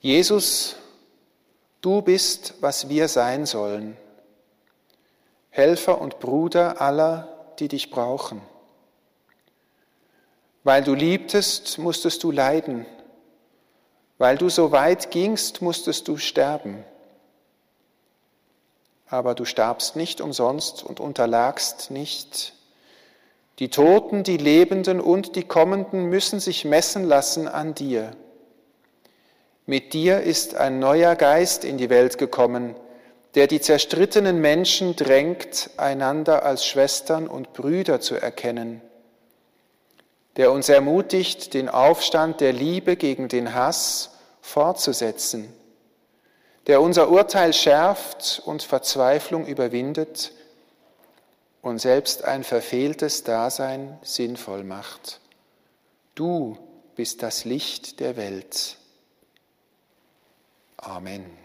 Jesus, 0.00 0.76
du 1.80 2.02
bist, 2.02 2.54
was 2.60 2.88
wir 2.88 3.08
sein 3.08 3.46
sollen, 3.46 3.96
Helfer 5.48 6.00
und 6.00 6.20
Bruder 6.20 6.80
aller, 6.80 7.54
die 7.58 7.68
dich 7.68 7.90
brauchen. 7.90 8.42
Weil 10.64 10.84
du 10.84 10.94
liebtest, 10.94 11.78
musstest 11.78 12.22
du 12.22 12.30
leiden 12.30 12.84
weil 14.18 14.38
du 14.38 14.48
so 14.48 14.72
weit 14.72 15.10
gingst, 15.10 15.62
musstest 15.62 16.08
du 16.08 16.16
sterben. 16.16 16.84
Aber 19.06 19.34
du 19.34 19.44
starbst 19.44 19.96
nicht 19.96 20.20
umsonst 20.20 20.82
und 20.82 21.00
unterlagst 21.00 21.90
nicht. 21.90 22.54
Die 23.58 23.68
Toten, 23.68 24.24
die 24.24 24.36
Lebenden 24.36 25.00
und 25.00 25.36
die 25.36 25.44
Kommenden 25.44 26.06
müssen 26.06 26.40
sich 26.40 26.64
messen 26.64 27.04
lassen 27.04 27.46
an 27.46 27.74
dir. 27.74 28.12
Mit 29.66 29.92
dir 29.92 30.20
ist 30.20 30.56
ein 30.56 30.78
neuer 30.78 31.14
Geist 31.14 31.64
in 31.64 31.78
die 31.78 31.88
Welt 31.88 32.18
gekommen, 32.18 32.74
der 33.34 33.46
die 33.46 33.60
zerstrittenen 33.60 34.40
Menschen 34.40 34.94
drängt, 34.96 35.70
einander 35.76 36.44
als 36.44 36.66
Schwestern 36.66 37.26
und 37.26 37.52
Brüder 37.52 38.00
zu 38.00 38.16
erkennen, 38.16 38.80
der 40.36 40.50
uns 40.50 40.68
ermutigt, 40.68 41.54
den 41.54 41.68
Aufstand 41.68 42.40
der 42.40 42.52
Liebe 42.52 42.96
gegen 42.96 43.28
den 43.28 43.54
Hass 43.54 44.10
fortzusetzen, 44.40 45.52
der 46.66 46.80
unser 46.80 47.10
Urteil 47.10 47.52
schärft 47.52 48.42
und 48.44 48.62
Verzweiflung 48.62 49.46
überwindet 49.46 50.32
und 51.62 51.78
selbst 51.78 52.24
ein 52.24 52.44
verfehltes 52.44 53.24
Dasein 53.24 53.98
sinnvoll 54.02 54.64
macht. 54.64 55.20
Du 56.14 56.58
bist 56.94 57.22
das 57.22 57.44
Licht 57.44 58.00
der 58.00 58.16
Welt. 58.16 58.76
Amen. 60.76 61.43